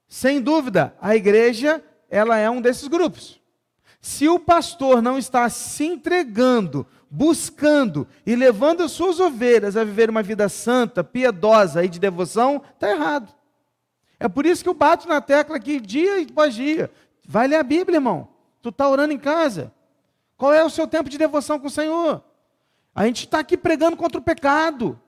Sem 0.07 0.39
dúvida, 0.39 0.95
a 1.01 1.13
igreja, 1.13 1.83
ela 2.09 2.37
é 2.37 2.49
um 2.49 2.61
desses 2.61 2.87
grupos. 2.87 3.41
Se 3.99 4.29
o 4.29 4.39
pastor 4.39 5.01
não 5.01 5.17
está 5.17 5.49
se 5.49 5.83
entregando, 5.83 6.87
buscando 7.11 8.07
e 8.25 8.37
levando 8.37 8.87
suas 8.87 9.19
ovelhas 9.19 9.75
a 9.75 9.83
viver 9.83 10.09
uma 10.09 10.23
vida 10.23 10.47
santa, 10.47 11.03
piedosa 11.03 11.83
e 11.83 11.89
de 11.89 11.99
devoção, 11.99 12.61
está 12.73 12.89
errado. 12.89 13.35
É 14.19 14.27
por 14.27 14.45
isso 14.45 14.63
que 14.63 14.69
eu 14.69 14.73
bato 14.73 15.07
na 15.07 15.21
tecla 15.21 15.57
aqui 15.57 15.79
dia 15.79 16.21
após 16.21 16.53
dia. 16.53 16.91
Vai 17.27 17.47
ler 17.47 17.57
a 17.57 17.63
Bíblia, 17.63 17.97
irmão. 17.97 18.27
Tu 18.61 18.69
está 18.69 18.87
orando 18.87 19.13
em 19.13 19.17
casa. 19.19 19.73
Qual 20.37 20.53
é 20.53 20.63
o 20.63 20.69
seu 20.69 20.87
tempo 20.87 21.09
de 21.09 21.17
devoção 21.17 21.59
com 21.59 21.67
o 21.67 21.71
Senhor? 21.71 22.23
A 22.93 23.05
gente 23.05 23.25
está 23.25 23.39
aqui 23.39 23.57
pregando 23.57 23.97
contra 23.97 24.19
o 24.19 24.23
pecado, 24.23 24.99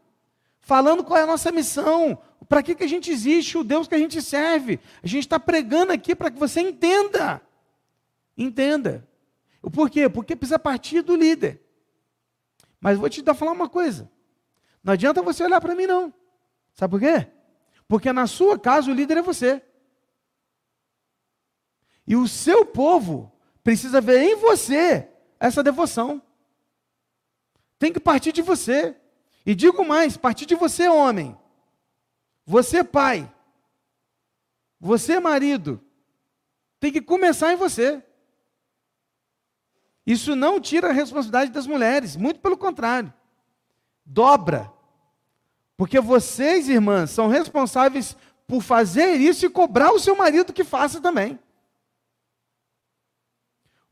falando 0.59 1.03
qual 1.03 1.19
é 1.19 1.23
a 1.23 1.27
nossa 1.27 1.51
missão, 1.51 2.17
para 2.47 2.61
que, 2.61 2.75
que 2.75 2.83
a 2.83 2.87
gente 2.87 3.11
existe, 3.11 3.57
o 3.57 3.63
Deus 3.63 3.87
que 3.87 3.95
a 3.95 3.99
gente 3.99 4.21
serve. 4.21 4.79
A 5.01 5.07
gente 5.07 5.23
está 5.23 5.39
pregando 5.39 5.91
aqui 5.91 6.15
para 6.15 6.29
que 6.29 6.37
você 6.37 6.61
entenda. 6.61 7.41
Entenda. 8.37 9.07
Por 9.61 9.89
quê? 9.89 10.07
Porque 10.07 10.35
precisa 10.35 10.59
partir 10.59 11.01
do 11.01 11.15
líder. 11.15 11.61
Mas 12.79 12.97
vou 12.97 13.09
te 13.09 13.21
dar 13.21 13.33
falar 13.33 13.51
uma 13.51 13.69
coisa. 13.69 14.09
Não 14.83 14.93
adianta 14.93 15.21
você 15.21 15.43
olhar 15.43 15.59
para 15.59 15.75
mim, 15.75 15.87
não. 15.87 16.13
Sabe 16.73 16.91
por 16.91 16.99
quê? 16.99 17.27
Porque 17.87 18.11
na 18.11 18.27
sua 18.27 18.59
casa 18.59 18.91
o 18.91 18.93
líder 18.93 19.17
é 19.17 19.21
você. 19.21 19.63
E 22.05 22.15
o 22.15 22.27
seu 22.27 22.65
povo 22.65 23.31
precisa 23.63 24.01
ver 24.01 24.21
em 24.21 24.35
você 24.35 25.09
essa 25.39 25.63
devoção. 25.63 26.21
Tem 27.79 27.93
que 27.93 27.99
partir 27.99 28.31
de 28.31 28.41
você. 28.41 28.95
E 29.45 29.55
digo 29.55 29.85
mais: 29.85 30.17
partir 30.17 30.45
de 30.45 30.55
você, 30.55 30.89
homem. 30.89 31.37
Você, 32.45 32.83
pai. 32.83 33.31
Você, 34.79 35.19
marido. 35.19 35.81
Tem 36.79 36.91
que 36.91 37.01
começar 37.01 37.53
em 37.53 37.55
você. 37.55 38.03
Isso 40.05 40.35
não 40.35 40.59
tira 40.59 40.89
a 40.89 40.93
responsabilidade 40.93 41.51
das 41.51 41.67
mulheres, 41.67 42.15
muito 42.15 42.39
pelo 42.39 42.57
contrário. 42.57 43.13
Dobra 44.05 44.76
porque 45.77 46.01
vocês, 46.01 46.67
irmãs, 46.67 47.11
são 47.11 47.27
responsáveis 47.27 48.17
por 48.47 48.63
fazer 48.63 49.13
isso 49.15 49.45
e 49.45 49.49
cobrar 49.49 49.91
o 49.91 49.99
seu 49.99 50.15
marido 50.15 50.51
que 50.51 50.63
faça 50.63 50.99
também. 50.99 51.37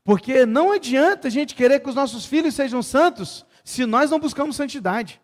Porque 0.02 0.44
não 0.44 0.72
adianta 0.72 1.28
a 1.28 1.30
gente 1.30 1.54
querer 1.54 1.80
que 1.80 1.88
os 1.88 1.94
nossos 1.94 2.26
filhos 2.26 2.54
sejam 2.54 2.82
santos 2.82 3.46
se 3.64 3.86
nós 3.86 4.10
não 4.10 4.18
buscamos 4.18 4.56
santidade. 4.56 5.20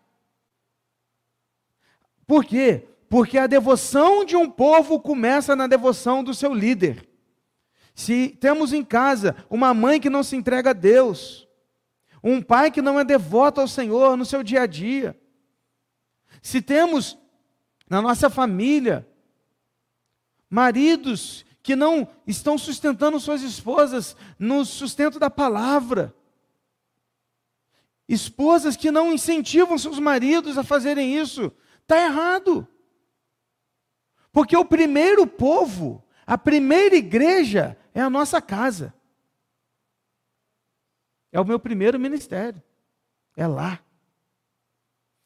Por 2.27 2.44
quê? 2.44 2.88
Porque 3.09 3.38
a 3.38 3.46
devoção 3.46 4.25
de 4.25 4.37
um 4.37 4.48
povo 4.48 5.01
começa 5.01 5.57
na 5.57 5.66
devoção 5.66 6.22
do 6.22 6.33
seu 6.33 6.55
líder. 6.55 7.09
Se 7.94 8.29
temos 8.40 8.72
em 8.72 8.85
casa 8.85 9.37
uma 9.51 9.75
mãe 9.75 10.01
que 10.01 10.09
não 10.09 10.22
se 10.22 10.37
entrega 10.37 10.70
a 10.70 10.72
Deus, 10.72 11.46
um 12.22 12.40
pai 12.40 12.70
que 12.70 12.81
não 12.81 12.98
é 12.98 13.05
devoto 13.05 13.61
ao 13.61 13.68
Senhor 13.68 14.16
no 14.16 14.25
seu 14.25 14.42
dia 14.42 14.62
a 14.62 14.66
dia, 14.66 15.16
se 16.42 16.61
temos 16.61 17.16
na 17.88 18.02
nossa 18.02 18.28
família 18.28 19.09
maridos 20.50 21.46
que 21.62 21.76
não 21.76 22.07
estão 22.26 22.59
sustentando 22.59 23.20
suas 23.20 23.42
esposas 23.42 24.16
no 24.38 24.64
sustento 24.64 25.18
da 25.20 25.31
palavra, 25.31 26.14
esposas 28.09 28.76
que 28.76 28.90
não 28.90 29.12
incentivam 29.12 29.78
seus 29.78 30.00
maridos 30.00 30.59
a 30.59 30.64
fazerem 30.64 31.16
isso, 31.16 31.52
está 31.81 32.02
errado. 32.02 32.66
Porque 34.33 34.57
o 34.57 34.64
primeiro 34.64 35.26
povo, 35.26 36.05
a 36.26 36.37
primeira 36.37 36.96
igreja 36.96 37.78
é 37.94 38.00
a 38.00 38.11
nossa 38.11 38.42
casa. 38.42 38.92
É 41.31 41.40
o 41.40 41.44
meu 41.44 41.61
primeiro 41.61 41.98
ministério. 42.00 42.61
É 43.37 43.46
lá. 43.46 43.81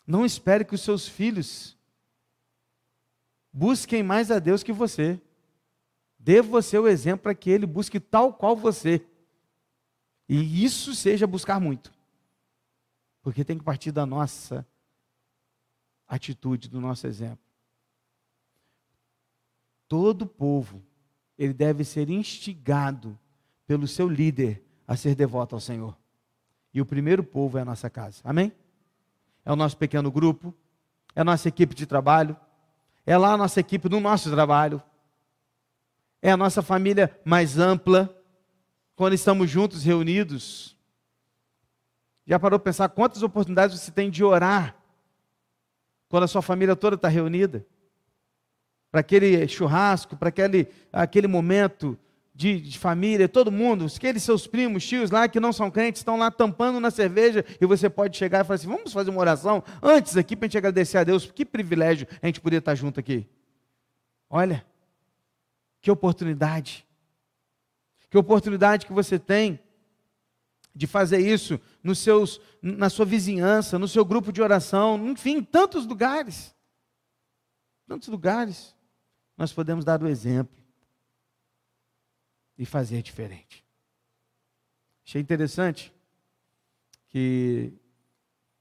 Não 0.06 0.24
espere 0.24 0.64
que 0.64 0.74
os 0.74 0.82
seus 0.82 1.08
filhos 1.08 1.76
busquem 3.52 4.02
mais 4.02 4.30
a 4.30 4.38
Deus 4.38 4.62
que 4.62 4.72
você. 4.72 5.20
Dê 6.18 6.40
você 6.40 6.78
o 6.78 6.86
exemplo 6.86 7.24
para 7.24 7.34
que 7.34 7.50
ele 7.50 7.66
busque 7.66 7.98
tal 7.98 8.32
qual 8.32 8.54
você. 8.54 9.04
E 10.28 10.64
isso 10.64 10.94
seja 10.94 11.26
buscar 11.26 11.60
muito. 11.60 11.92
Porque 13.22 13.44
tem 13.44 13.58
que 13.58 13.64
partir 13.64 13.90
da 13.90 14.06
nossa 14.06 14.66
atitude, 16.06 16.68
do 16.68 16.80
nosso 16.80 17.06
exemplo. 17.06 17.44
Todo 19.88 20.26
povo, 20.26 20.82
ele 21.38 21.52
deve 21.52 21.84
ser 21.84 22.10
instigado 22.10 23.18
pelo 23.66 23.86
seu 23.88 24.08
líder 24.08 24.64
a 24.86 24.96
ser 24.96 25.14
devoto 25.14 25.54
ao 25.54 25.60
Senhor. 25.60 25.96
E 26.72 26.80
o 26.80 26.86
primeiro 26.86 27.24
povo 27.24 27.58
é 27.58 27.62
a 27.62 27.64
nossa 27.64 27.88
casa. 27.90 28.20
Amém? 28.22 28.52
É 29.46 29.52
o 29.52 29.56
nosso 29.56 29.76
pequeno 29.76 30.10
grupo, 30.10 30.52
é 31.14 31.20
a 31.20 31.24
nossa 31.24 31.48
equipe 31.48 31.72
de 31.72 31.86
trabalho, 31.86 32.36
é 33.06 33.16
lá 33.16 33.34
a 33.34 33.36
nossa 33.36 33.60
equipe 33.60 33.88
do 33.88 34.00
nosso 34.00 34.28
trabalho, 34.28 34.82
é 36.20 36.32
a 36.32 36.36
nossa 36.36 36.60
família 36.60 37.16
mais 37.24 37.56
ampla, 37.56 38.12
quando 38.96 39.12
estamos 39.12 39.48
juntos, 39.48 39.84
reunidos. 39.84 40.76
Já 42.26 42.40
parou 42.40 42.58
para 42.58 42.64
pensar 42.64 42.88
quantas 42.88 43.22
oportunidades 43.22 43.78
você 43.78 43.92
tem 43.92 44.10
de 44.10 44.24
orar 44.24 44.74
quando 46.08 46.24
a 46.24 46.28
sua 46.28 46.42
família 46.42 46.74
toda 46.74 46.96
está 46.96 47.06
reunida? 47.06 47.64
Para 48.90 49.00
aquele 49.00 49.46
churrasco, 49.46 50.16
para 50.16 50.30
aquele, 50.30 50.68
aquele 50.92 51.28
momento 51.28 51.96
de, 52.36 52.60
de, 52.60 52.78
família, 52.78 53.26
todo 53.26 53.50
mundo, 53.50 53.86
aqueles 53.86 54.22
seus 54.22 54.46
primos, 54.46 54.86
tios 54.86 55.10
lá 55.10 55.26
que 55.26 55.40
não 55.40 55.54
são 55.54 55.70
crentes, 55.70 56.00
estão 56.00 56.18
lá 56.18 56.30
tampando 56.30 56.78
na 56.78 56.90
cerveja, 56.90 57.42
e 57.58 57.64
você 57.64 57.88
pode 57.88 58.14
chegar 58.14 58.40
e 58.40 58.44
falar 58.44 58.56
assim: 58.56 58.68
vamos 58.68 58.92
fazer 58.92 59.10
uma 59.10 59.20
oração 59.20 59.64
antes 59.82 60.18
aqui 60.18 60.36
para 60.36 60.44
a 60.44 60.48
gente 60.48 60.58
agradecer 60.58 60.98
a 60.98 61.04
Deus, 61.04 61.30
que 61.30 61.46
privilégio 61.46 62.06
a 62.20 62.26
gente 62.26 62.42
poder 62.42 62.58
estar 62.58 62.74
junto 62.74 63.00
aqui. 63.00 63.26
Olha, 64.28 64.66
que 65.80 65.90
oportunidade, 65.90 66.86
que 68.10 68.18
oportunidade 68.18 68.84
que 68.84 68.92
você 68.92 69.18
tem 69.18 69.58
de 70.74 70.86
fazer 70.86 71.20
isso 71.20 71.58
nos 71.82 72.00
seus, 72.00 72.38
na 72.60 72.90
sua 72.90 73.06
vizinhança, 73.06 73.78
no 73.78 73.88
seu 73.88 74.04
grupo 74.04 74.30
de 74.30 74.42
oração, 74.42 75.08
enfim, 75.08 75.38
em 75.38 75.42
tantos 75.42 75.86
lugares. 75.86 76.54
Tantos 77.88 78.08
lugares. 78.08 78.76
Nós 79.38 79.54
podemos 79.54 79.86
dar 79.86 80.02
o 80.02 80.06
exemplo 80.08 80.65
e 82.58 82.64
fazer 82.64 83.02
diferente. 83.02 83.64
Achei 85.04 85.20
interessante 85.20 85.92
que 87.08 87.72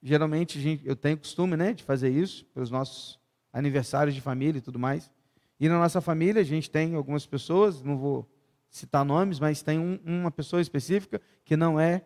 geralmente 0.01 0.59
gente, 0.59 0.85
eu 0.87 0.95
tenho 0.95 1.17
costume 1.17 1.57
né, 1.57 1.73
de 1.73 1.83
fazer 1.83 2.09
isso 2.09 2.45
pelos 2.53 2.69
nossos 2.69 3.19
aniversários 3.51 4.13
de 4.13 4.21
família 4.21 4.59
e 4.59 4.61
tudo 4.61 4.77
mais. 4.77 5.11
E 5.59 5.67
na 5.67 5.79
nossa 5.79 6.01
família 6.01 6.41
a 6.41 6.45
gente 6.45 6.69
tem 6.69 6.95
algumas 6.95 7.25
pessoas, 7.25 7.81
não 7.81 7.97
vou 7.97 8.29
citar 8.69 9.05
nomes, 9.05 9.39
mas 9.39 9.61
tem 9.61 9.79
um, 9.79 9.99
uma 10.05 10.29
pessoa 10.29 10.61
específica 10.61 11.21
que 11.43 11.55
não 11.55 11.79
é 11.79 12.03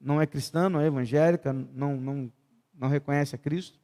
não 0.00 0.18
é 0.18 0.26
cristã, 0.26 0.70
não 0.70 0.80
é 0.80 0.86
evangélica, 0.86 1.52
não, 1.52 1.94
não, 1.96 2.32
não 2.72 2.88
reconhece 2.88 3.34
a 3.34 3.38
Cristo. 3.38 3.78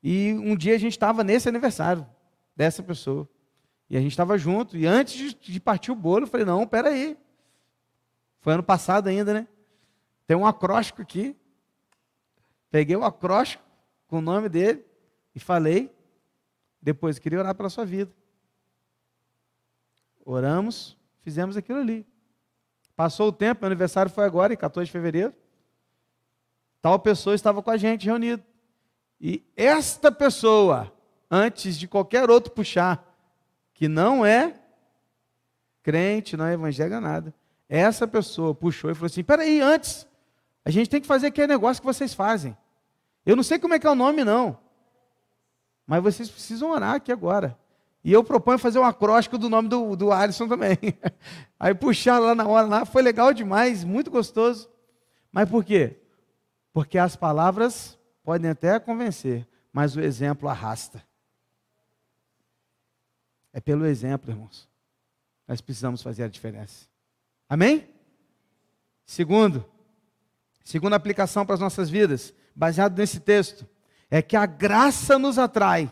E 0.00 0.34
um 0.34 0.56
dia 0.56 0.76
a 0.76 0.78
gente 0.78 0.92
estava 0.92 1.24
nesse 1.24 1.48
aniversário 1.48 2.06
dessa 2.54 2.80
pessoa. 2.80 3.28
E 3.88 3.96
a 3.96 4.00
gente 4.00 4.10
estava 4.10 4.36
junto, 4.36 4.76
e 4.76 4.86
antes 4.86 5.34
de, 5.34 5.60
partir 5.60 5.92
o 5.92 5.94
bolo, 5.94 6.24
eu 6.24 6.28
falei, 6.28 6.44
não, 6.44 6.66
peraí. 6.66 7.16
Foi 8.40 8.54
ano 8.54 8.62
passado 8.62 9.08
ainda, 9.08 9.32
né? 9.32 9.48
Tem 10.26 10.36
um 10.36 10.46
acróstico 10.46 11.02
aqui. 11.02 11.36
Peguei 12.70 12.96
o 12.96 13.04
acróstico 13.04 13.62
com 14.08 14.18
o 14.18 14.20
nome 14.20 14.48
dele 14.48 14.84
e 15.34 15.40
falei. 15.40 15.94
Depois, 16.82 17.18
queria 17.18 17.38
orar 17.38 17.54
pela 17.54 17.70
sua 17.70 17.84
vida. 17.84 18.12
Oramos, 20.24 20.96
fizemos 21.22 21.56
aquilo 21.56 21.78
ali. 21.78 22.04
Passou 22.96 23.28
o 23.28 23.32
tempo, 23.32 23.60
meu 23.60 23.66
aniversário 23.66 24.10
foi 24.10 24.24
agora, 24.24 24.52
em 24.52 24.56
14 24.56 24.86
de 24.86 24.92
fevereiro. 24.92 25.32
Tal 26.82 26.98
pessoa 26.98 27.34
estava 27.34 27.62
com 27.62 27.70
a 27.70 27.76
gente 27.76 28.06
reunido. 28.06 28.42
E 29.20 29.44
esta 29.56 30.10
pessoa 30.10 30.92
antes 31.30 31.78
de 31.78 31.88
qualquer 31.88 32.30
outro 32.30 32.52
puxar, 32.52 33.15
que 33.76 33.88
não 33.88 34.24
é 34.24 34.54
crente, 35.82 36.36
não 36.36 36.46
é 36.46 36.54
evangélico, 36.54 36.98
nada. 36.98 37.32
Essa 37.68 38.08
pessoa 38.08 38.54
puxou 38.54 38.90
e 38.90 38.94
falou 38.94 39.06
assim: 39.06 39.22
peraí, 39.22 39.60
antes, 39.60 40.06
a 40.64 40.70
gente 40.70 40.88
tem 40.88 41.00
que 41.00 41.06
fazer 41.06 41.28
aquele 41.28 41.46
negócio 41.46 41.80
que 41.80 41.86
vocês 41.86 42.14
fazem. 42.14 42.56
Eu 43.24 43.36
não 43.36 43.42
sei 43.42 43.58
como 43.58 43.74
é 43.74 43.78
que 43.78 43.86
é 43.86 43.90
o 43.90 43.94
nome, 43.94 44.24
não. 44.24 44.58
Mas 45.86 46.02
vocês 46.02 46.30
precisam 46.30 46.70
orar 46.70 46.94
aqui 46.94 47.12
agora. 47.12 47.56
E 48.02 48.12
eu 48.12 48.24
proponho 48.24 48.58
fazer 48.58 48.78
um 48.78 48.84
acróstico 48.84 49.36
do 49.36 49.50
nome 49.50 49.68
do, 49.68 49.94
do 49.94 50.10
Alisson 50.10 50.48
também. 50.48 50.78
Aí 51.60 51.74
puxar 51.74 52.18
lá 52.18 52.34
na 52.34 52.46
hora, 52.46 52.66
lá, 52.66 52.84
foi 52.86 53.02
legal 53.02 53.34
demais, 53.34 53.84
muito 53.84 54.10
gostoso. 54.10 54.70
Mas 55.30 55.50
por 55.50 55.62
quê? 55.64 56.00
Porque 56.72 56.96
as 56.96 57.14
palavras 57.14 57.98
podem 58.24 58.50
até 58.50 58.78
convencer, 58.80 59.46
mas 59.72 59.96
o 59.96 60.00
exemplo 60.00 60.48
arrasta. 60.48 61.04
É 63.56 63.60
pelo 63.60 63.86
exemplo, 63.86 64.30
irmãos. 64.30 64.68
Nós 65.48 65.62
precisamos 65.62 66.02
fazer 66.02 66.24
a 66.24 66.28
diferença. 66.28 66.84
Amém? 67.48 67.88
Segundo, 69.06 69.64
segunda 70.62 70.94
aplicação 70.94 71.46
para 71.46 71.54
as 71.54 71.60
nossas 71.60 71.88
vidas, 71.88 72.34
baseado 72.54 72.98
nesse 72.98 73.18
texto, 73.18 73.66
é 74.10 74.20
que 74.20 74.36
a 74.36 74.44
graça 74.44 75.18
nos 75.18 75.38
atrai 75.38 75.90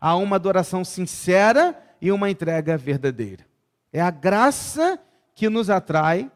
a 0.00 0.16
uma 0.16 0.34
adoração 0.34 0.84
sincera 0.84 1.80
e 2.00 2.10
uma 2.10 2.28
entrega 2.28 2.76
verdadeira. 2.76 3.46
É 3.92 4.00
a 4.00 4.10
graça 4.10 4.98
que 5.36 5.48
nos 5.48 5.70
atrai 5.70 6.28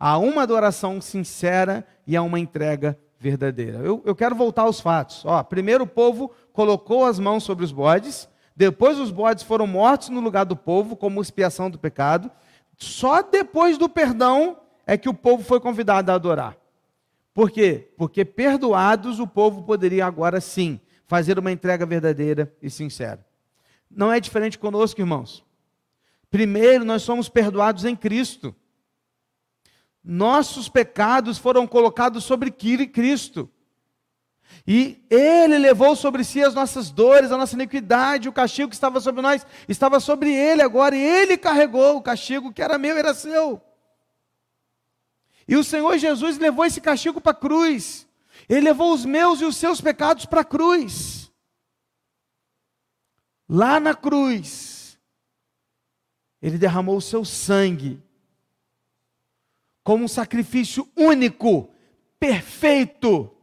a 0.00 0.18
uma 0.18 0.42
adoração 0.42 1.00
sincera 1.00 1.86
e 2.04 2.16
a 2.16 2.22
uma 2.22 2.40
entrega 2.40 2.98
verdadeira. 3.20 3.78
Eu, 3.78 4.02
eu 4.04 4.16
quero 4.16 4.34
voltar 4.34 4.62
aos 4.62 4.80
fatos. 4.80 5.24
Ó, 5.24 5.40
primeiro 5.44 5.84
o 5.84 5.86
povo 5.86 6.32
colocou 6.52 7.04
as 7.04 7.20
mãos 7.20 7.44
sobre 7.44 7.64
os 7.64 7.70
bodes, 7.70 8.28
depois 8.56 8.98
os 8.98 9.10
bodes 9.10 9.42
foram 9.42 9.66
mortos 9.66 10.08
no 10.08 10.20
lugar 10.20 10.44
do 10.44 10.56
povo 10.56 10.96
como 10.96 11.20
expiação 11.20 11.68
do 11.68 11.78
pecado. 11.78 12.30
Só 12.76 13.22
depois 13.22 13.76
do 13.76 13.88
perdão 13.88 14.58
é 14.86 14.96
que 14.96 15.08
o 15.08 15.14
povo 15.14 15.42
foi 15.42 15.60
convidado 15.60 16.10
a 16.10 16.14
adorar. 16.14 16.56
Por 17.32 17.50
quê? 17.50 17.92
Porque 17.96 18.24
perdoados 18.24 19.18
o 19.18 19.26
povo 19.26 19.62
poderia 19.62 20.06
agora 20.06 20.40
sim 20.40 20.80
fazer 21.06 21.38
uma 21.38 21.50
entrega 21.50 21.84
verdadeira 21.84 22.54
e 22.62 22.70
sincera. 22.70 23.26
Não 23.90 24.12
é 24.12 24.20
diferente 24.20 24.58
conosco, 24.58 25.00
irmãos. 25.00 25.44
Primeiro, 26.30 26.84
nós 26.84 27.02
somos 27.02 27.28
perdoados 27.28 27.84
em 27.84 27.96
Cristo. 27.96 28.54
Nossos 30.02 30.68
pecados 30.68 31.38
foram 31.38 31.66
colocados 31.66 32.24
sobre 32.24 32.50
Cristo. 32.50 33.50
E 34.66 35.04
Ele 35.10 35.58
levou 35.58 35.94
sobre 35.94 36.24
si 36.24 36.42
as 36.42 36.54
nossas 36.54 36.90
dores, 36.90 37.30
a 37.30 37.36
nossa 37.36 37.54
iniquidade, 37.54 38.28
o 38.28 38.32
castigo 38.32 38.68
que 38.68 38.74
estava 38.74 39.00
sobre 39.00 39.20
nós, 39.20 39.46
estava 39.68 40.00
sobre 40.00 40.32
Ele 40.32 40.62
agora, 40.62 40.96
e 40.96 41.02
Ele 41.02 41.36
carregou 41.36 41.96
o 41.96 42.02
castigo 42.02 42.52
que 42.52 42.62
era 42.62 42.78
meu, 42.78 42.96
era 42.96 43.12
seu. 43.12 43.60
E 45.46 45.56
o 45.56 45.64
Senhor 45.64 45.98
Jesus 45.98 46.38
levou 46.38 46.64
esse 46.64 46.80
castigo 46.80 47.20
para 47.20 47.32
a 47.32 47.40
cruz. 47.40 48.06
Ele 48.48 48.62
levou 48.62 48.92
os 48.92 49.04
meus 49.04 49.40
e 49.40 49.44
os 49.44 49.56
seus 49.56 49.80
pecados 49.80 50.24
para 50.24 50.40
a 50.40 50.44
cruz. 50.44 51.30
Lá 53.48 53.78
na 53.78 53.94
cruz, 53.94 54.98
Ele 56.40 56.56
derramou 56.56 56.96
o 56.96 57.02
seu 57.02 57.24
sangue 57.24 58.02
como 59.82 60.04
um 60.04 60.08
sacrifício 60.08 60.88
único, 60.96 61.70
perfeito. 62.18 63.33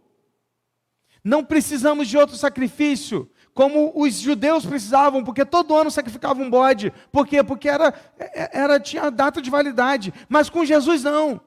Não 1.24 1.44
precisamos 1.44 2.08
de 2.08 2.18
outro 2.18 2.36
sacrifício, 2.36 3.30
como 3.54 3.92
os 3.96 4.16
judeus 4.16 4.66
precisavam, 4.66 5.24
porque 5.24 5.46
todo 5.46 5.76
ano 5.76 5.92
sacrificavam 5.92 6.46
um 6.46 6.50
bode. 6.50 6.92
Por 7.12 7.28
quê? 7.28 7.44
Porque 7.44 7.70
era, 7.70 7.94
era 8.18 8.80
tinha 8.80 9.10
data 9.10 9.42
de 9.42 9.50
validade. 9.50 10.14
Mas 10.28 10.50
com 10.50 10.66
Jesus 10.66 11.04
não. 11.04 11.40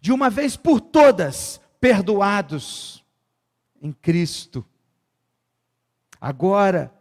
De 0.00 0.12
uma 0.12 0.30
vez 0.30 0.56
por 0.56 0.80
todas, 0.80 1.60
perdoados 1.80 3.04
em 3.80 3.92
Cristo. 3.92 4.64
Agora, 6.20 6.92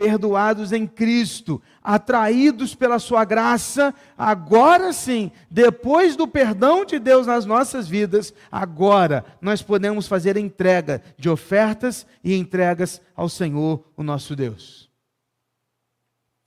perdoados 0.00 0.72
em 0.72 0.86
Cristo, 0.86 1.60
atraídos 1.82 2.74
pela 2.74 2.98
Sua 2.98 3.22
graça, 3.22 3.94
agora 4.16 4.94
sim, 4.94 5.30
depois 5.50 6.16
do 6.16 6.26
perdão 6.26 6.86
de 6.86 6.98
Deus 6.98 7.26
nas 7.26 7.44
nossas 7.44 7.86
vidas, 7.86 8.32
agora 8.50 9.26
nós 9.42 9.60
podemos 9.60 10.08
fazer 10.08 10.38
entrega 10.38 11.02
de 11.18 11.28
ofertas 11.28 12.06
e 12.24 12.34
entregas 12.34 12.98
ao 13.14 13.28
Senhor, 13.28 13.84
o 13.94 14.02
nosso 14.02 14.34
Deus. 14.34 14.88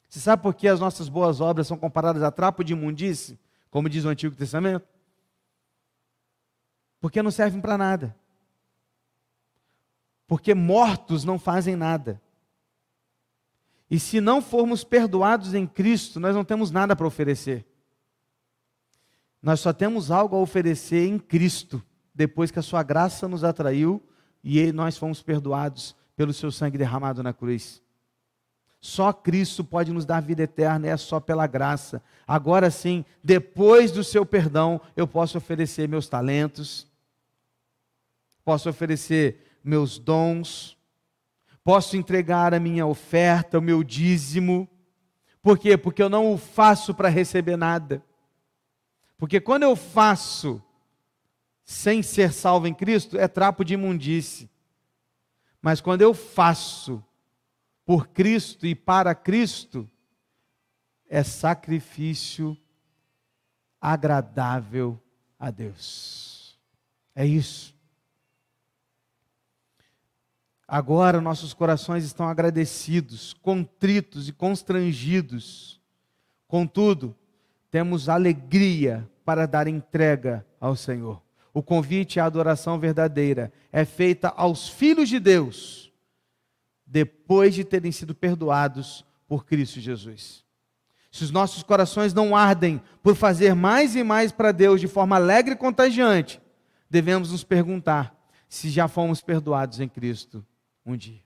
Você 0.09 0.19
sabe 0.19 0.41
por 0.41 0.55
que 0.55 0.67
as 0.67 0.79
nossas 0.79 1.07
boas 1.07 1.39
obras 1.39 1.67
são 1.67 1.77
comparadas 1.77 2.23
a 2.23 2.31
trapo 2.31 2.63
de 2.63 2.73
imundície, 2.73 3.39
como 3.69 3.87
diz 3.87 4.03
o 4.03 4.09
Antigo 4.09 4.35
Testamento? 4.35 4.87
Porque 6.99 7.21
não 7.21 7.29
servem 7.29 7.61
para 7.61 7.77
nada. 7.77 8.15
Porque 10.25 10.55
mortos 10.55 11.23
não 11.23 11.37
fazem 11.37 11.75
nada. 11.75 12.19
E 13.93 13.99
se 13.99 14.19
não 14.19 14.41
formos 14.41 14.83
perdoados 14.83 15.53
em 15.53 15.67
Cristo, 15.67 16.19
nós 16.19 16.35
não 16.35 16.43
temos 16.43 16.71
nada 16.71 16.95
para 16.95 17.05
oferecer. 17.05 17.63
Nós 19.39 19.59
só 19.59 19.71
temos 19.71 20.09
algo 20.09 20.35
a 20.35 20.39
oferecer 20.39 21.07
em 21.07 21.19
Cristo, 21.19 21.79
depois 22.11 22.49
que 22.49 22.57
a 22.57 22.63
Sua 22.63 22.81
graça 22.81 23.27
nos 23.27 23.43
atraiu 23.43 24.01
e 24.43 24.71
nós 24.71 24.97
fomos 24.97 25.21
perdoados 25.21 25.95
pelo 26.15 26.33
Seu 26.33 26.51
sangue 26.51 26.75
derramado 26.75 27.21
na 27.21 27.33
cruz. 27.33 27.83
Só 28.81 29.13
Cristo 29.13 29.63
pode 29.63 29.93
nos 29.93 30.07
dar 30.07 30.23
vida 30.23 30.41
eterna, 30.41 30.87
é 30.87 30.97
só 30.97 31.19
pela 31.19 31.45
graça. 31.45 32.01
Agora 32.25 32.71
sim, 32.71 33.05
depois 33.23 33.91
do 33.91 34.03
seu 34.03 34.25
perdão, 34.25 34.81
eu 34.97 35.07
posso 35.07 35.37
oferecer 35.37 35.87
meus 35.87 36.09
talentos, 36.09 36.87
posso 38.43 38.67
oferecer 38.67 39.59
meus 39.63 39.99
dons, 39.99 40.75
posso 41.63 41.95
entregar 41.95 42.53
a 42.53 42.59
minha 42.59 42.85
oferta, 42.85 43.59
o 43.59 43.61
meu 43.61 43.83
dízimo. 43.83 44.67
Por 45.41 45.57
quê? 45.57 45.77
Porque 45.77 46.01
eu 46.01 46.09
não 46.09 46.33
o 46.33 46.37
faço 46.37 46.93
para 46.93 47.09
receber 47.09 47.57
nada. 47.57 48.03
Porque 49.17 49.39
quando 49.39 49.63
eu 49.63 49.75
faço 49.75 50.61
sem 51.63 52.03
ser 52.03 52.33
salvo 52.33 52.67
em 52.67 52.73
Cristo, 52.73 53.17
é 53.17 53.27
trapo 53.27 53.63
de 53.63 53.73
imundície. 53.73 54.49
Mas 55.61 55.79
quando 55.79 56.01
eu 56.01 56.13
faço 56.13 57.03
por 57.85 58.07
Cristo 58.07 58.65
e 58.67 58.75
para 58.75 59.15
Cristo, 59.15 59.89
é 61.09 61.23
sacrifício 61.23 62.57
agradável 63.79 65.01
a 65.39 65.51
Deus. 65.51 66.59
É 67.15 67.25
isso. 67.25 67.72
Agora 70.67 71.19
nossos 71.19 71.53
corações 71.53 72.05
estão 72.05 72.27
agradecidos, 72.27 73.33
contritos 73.33 74.29
e 74.29 74.33
constrangidos. 74.33 75.81
Contudo, 76.47 77.15
temos 77.69 78.07
alegria 78.07 79.07
para 79.25 79.45
dar 79.45 79.67
entrega 79.67 80.45
ao 80.59 80.75
Senhor. 80.75 81.21
O 81.53 81.61
convite 81.61 82.19
à 82.19 82.25
adoração 82.25 82.79
verdadeira 82.79 83.51
é 83.71 83.85
feita 83.85 84.29
aos 84.29 84.67
filhos 84.69 85.09
de 85.09 85.19
Deus, 85.19 85.91
depois 86.85 87.53
de 87.53 87.63
terem 87.63 87.91
sido 87.91 88.15
perdoados 88.15 89.05
por 89.27 89.45
Cristo 89.45 89.79
Jesus. 89.79 90.43
Se 91.11 91.23
os 91.23 91.29
nossos 91.29 91.61
corações 91.61 92.13
não 92.13 92.35
ardem 92.35 92.81
por 93.03 93.15
fazer 93.15 93.53
mais 93.53 93.95
e 93.95 94.03
mais 94.03 94.31
para 94.31 94.51
Deus 94.51 94.81
de 94.81 94.87
forma 94.87 95.17
alegre 95.17 95.53
e 95.53 95.57
contagiante, 95.57 96.41
devemos 96.89 97.31
nos 97.31 97.43
perguntar 97.43 98.15
se 98.49 98.69
já 98.69 98.87
fomos 98.87 99.21
perdoados 99.21 99.79
em 99.79 99.87
Cristo 99.87 100.43
um 100.85 100.95
dia. 100.95 101.21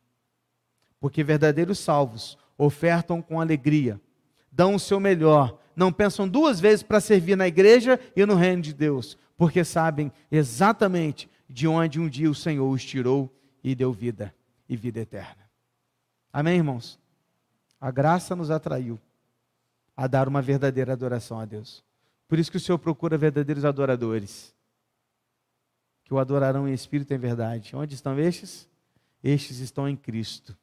Porque 1.00 1.24
verdadeiros 1.24 1.80
salvos 1.80 2.38
ofertam 2.58 3.22
com 3.22 3.40
alegria, 3.40 4.00
dão 4.52 4.76
o 4.76 4.80
seu 4.80 5.00
melhor, 5.00 5.60
não 5.76 5.92
pensam 5.92 6.28
duas 6.28 6.60
vezes 6.60 6.82
para 6.82 7.00
servir 7.00 7.36
na 7.36 7.48
igreja 7.48 8.00
e 8.16 8.26
no 8.26 8.36
reino 8.36 8.64
de 8.64 8.74
Deus, 8.74 9.18
porque 9.38 9.64
sabem 9.64 10.12
exatamente 10.32 11.30
de 11.48 11.68
onde 11.68 12.00
um 12.00 12.10
dia 12.10 12.30
o 12.30 12.36
Senhor 12.36 12.68
os 12.68 12.84
tirou 12.84 13.34
e 13.64 13.76
deu 13.76 13.94
vida 13.94 14.34
e 14.68 14.76
vida 14.76 15.00
eterna. 15.00 15.48
Amém, 16.34 16.58
irmãos? 16.58 17.00
A 17.80 17.92
graça 17.92 18.36
nos 18.36 18.50
atraiu 18.50 19.00
a 19.96 20.08
dar 20.08 20.28
uma 20.28 20.42
verdadeira 20.42 20.94
adoração 20.94 21.40
a 21.40 21.46
Deus. 21.46 21.84
Por 22.28 22.38
isso 22.38 22.52
que 22.52 22.58
o 22.58 22.60
Senhor 22.60 22.78
procura 22.78 23.18
verdadeiros 23.18 23.64
adoradores, 23.64 24.54
que 26.04 26.14
o 26.14 26.20
adorarão 26.20 26.68
em 26.68 26.74
espírito 26.74 27.12
e 27.12 27.16
em 27.16 27.20
verdade. 27.20 27.76
Onde 27.76 27.94
estão 27.94 28.20
estes? 28.20 28.68
Estes 29.24 29.60
estão 29.60 29.88
em 29.88 29.96
Cristo. 29.96 30.58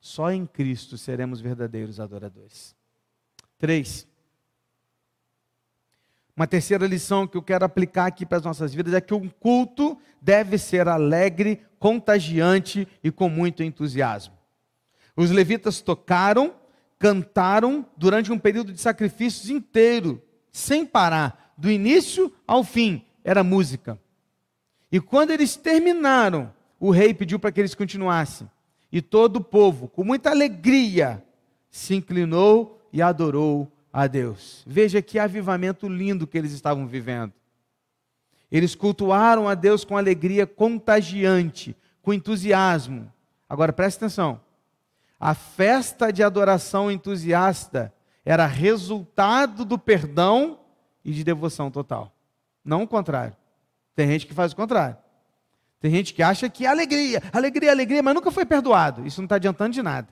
Só 0.00 0.30
em 0.32 0.46
Cristo 0.46 0.98
seremos 0.98 1.40
verdadeiros 1.40 2.00
adoradores. 2.00 2.74
Três. 3.58 4.06
Uma 6.34 6.46
terceira 6.46 6.86
lição 6.86 7.26
que 7.26 7.36
eu 7.36 7.42
quero 7.42 7.64
aplicar 7.64 8.06
aqui 8.06 8.24
para 8.24 8.38
as 8.38 8.44
nossas 8.44 8.74
vidas 8.74 8.94
é 8.94 9.00
que 9.00 9.14
um 9.14 9.28
culto 9.28 9.98
deve 10.20 10.56
ser 10.58 10.88
alegre, 10.88 11.62
contagiante 11.78 12.88
e 13.04 13.10
com 13.10 13.28
muito 13.28 13.62
entusiasmo. 13.62 14.34
Os 15.14 15.30
levitas 15.30 15.80
tocaram, 15.80 16.54
cantaram 16.98 17.86
durante 17.96 18.32
um 18.32 18.38
período 18.38 18.72
de 18.72 18.80
sacrifícios 18.80 19.50
inteiro, 19.50 20.22
sem 20.50 20.86
parar, 20.86 21.54
do 21.56 21.70
início 21.70 22.32
ao 22.46 22.64
fim, 22.64 23.04
era 23.22 23.44
música. 23.44 24.00
E 24.90 25.00
quando 25.00 25.30
eles 25.30 25.54
terminaram, 25.54 26.52
o 26.82 26.90
rei 26.90 27.14
pediu 27.14 27.38
para 27.38 27.52
que 27.52 27.60
eles 27.60 27.76
continuassem. 27.76 28.50
E 28.90 29.00
todo 29.00 29.36
o 29.36 29.40
povo, 29.40 29.86
com 29.86 30.02
muita 30.02 30.30
alegria, 30.30 31.24
se 31.70 31.94
inclinou 31.94 32.82
e 32.92 33.00
adorou 33.00 33.70
a 33.92 34.08
Deus. 34.08 34.64
Veja 34.66 35.00
que 35.00 35.16
avivamento 35.16 35.88
lindo 35.88 36.26
que 36.26 36.36
eles 36.36 36.50
estavam 36.50 36.84
vivendo. 36.88 37.32
Eles 38.50 38.74
cultuaram 38.74 39.48
a 39.48 39.54
Deus 39.54 39.84
com 39.84 39.96
alegria 39.96 40.44
contagiante, 40.44 41.76
com 42.02 42.12
entusiasmo. 42.12 43.12
Agora 43.48 43.72
preste 43.72 43.98
atenção. 43.98 44.40
A 45.20 45.34
festa 45.34 46.12
de 46.12 46.24
adoração 46.24 46.90
entusiasta 46.90 47.94
era 48.24 48.44
resultado 48.44 49.64
do 49.64 49.78
perdão 49.78 50.58
e 51.04 51.12
de 51.12 51.22
devoção 51.22 51.70
total. 51.70 52.12
Não 52.64 52.82
o 52.82 52.88
contrário. 52.88 53.36
Tem 53.94 54.08
gente 54.08 54.26
que 54.26 54.34
faz 54.34 54.50
o 54.50 54.56
contrário. 54.56 54.96
Tem 55.82 55.90
gente 55.90 56.14
que 56.14 56.22
acha 56.22 56.48
que 56.48 56.64
é 56.64 56.68
alegria, 56.68 57.20
alegria, 57.32 57.72
alegria, 57.72 58.02
mas 58.04 58.14
nunca 58.14 58.30
foi 58.30 58.46
perdoado. 58.46 59.04
Isso 59.04 59.20
não 59.20 59.26
está 59.26 59.34
adiantando 59.34 59.74
de 59.74 59.82
nada. 59.82 60.06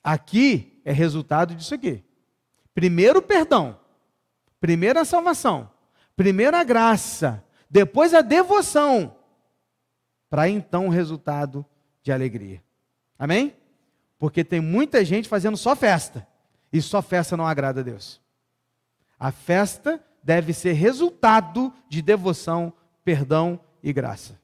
Aqui 0.00 0.80
é 0.84 0.92
resultado 0.92 1.56
disso 1.56 1.74
aqui. 1.74 2.04
Primeiro 2.72 3.18
o 3.18 3.22
perdão, 3.22 3.80
primeiro 4.60 5.00
a 5.00 5.04
salvação, 5.04 5.68
primeiro 6.14 6.56
a 6.56 6.62
graça, 6.62 7.44
depois 7.68 8.14
a 8.14 8.20
devoção, 8.20 9.16
para 10.30 10.48
então 10.48 10.86
o 10.86 10.90
resultado 10.90 11.66
de 12.00 12.12
alegria. 12.12 12.62
Amém? 13.18 13.56
Porque 14.20 14.44
tem 14.44 14.60
muita 14.60 15.04
gente 15.04 15.28
fazendo 15.28 15.56
só 15.56 15.74
festa, 15.74 16.24
e 16.72 16.80
só 16.80 17.02
festa 17.02 17.36
não 17.36 17.44
agrada 17.44 17.80
a 17.80 17.84
Deus. 17.84 18.20
A 19.18 19.32
festa 19.32 20.00
deve 20.22 20.52
ser 20.52 20.74
resultado 20.74 21.72
de 21.88 22.00
devoção, 22.00 22.72
perdão 23.04 23.58
e 23.82 23.92
graça. 23.92 24.38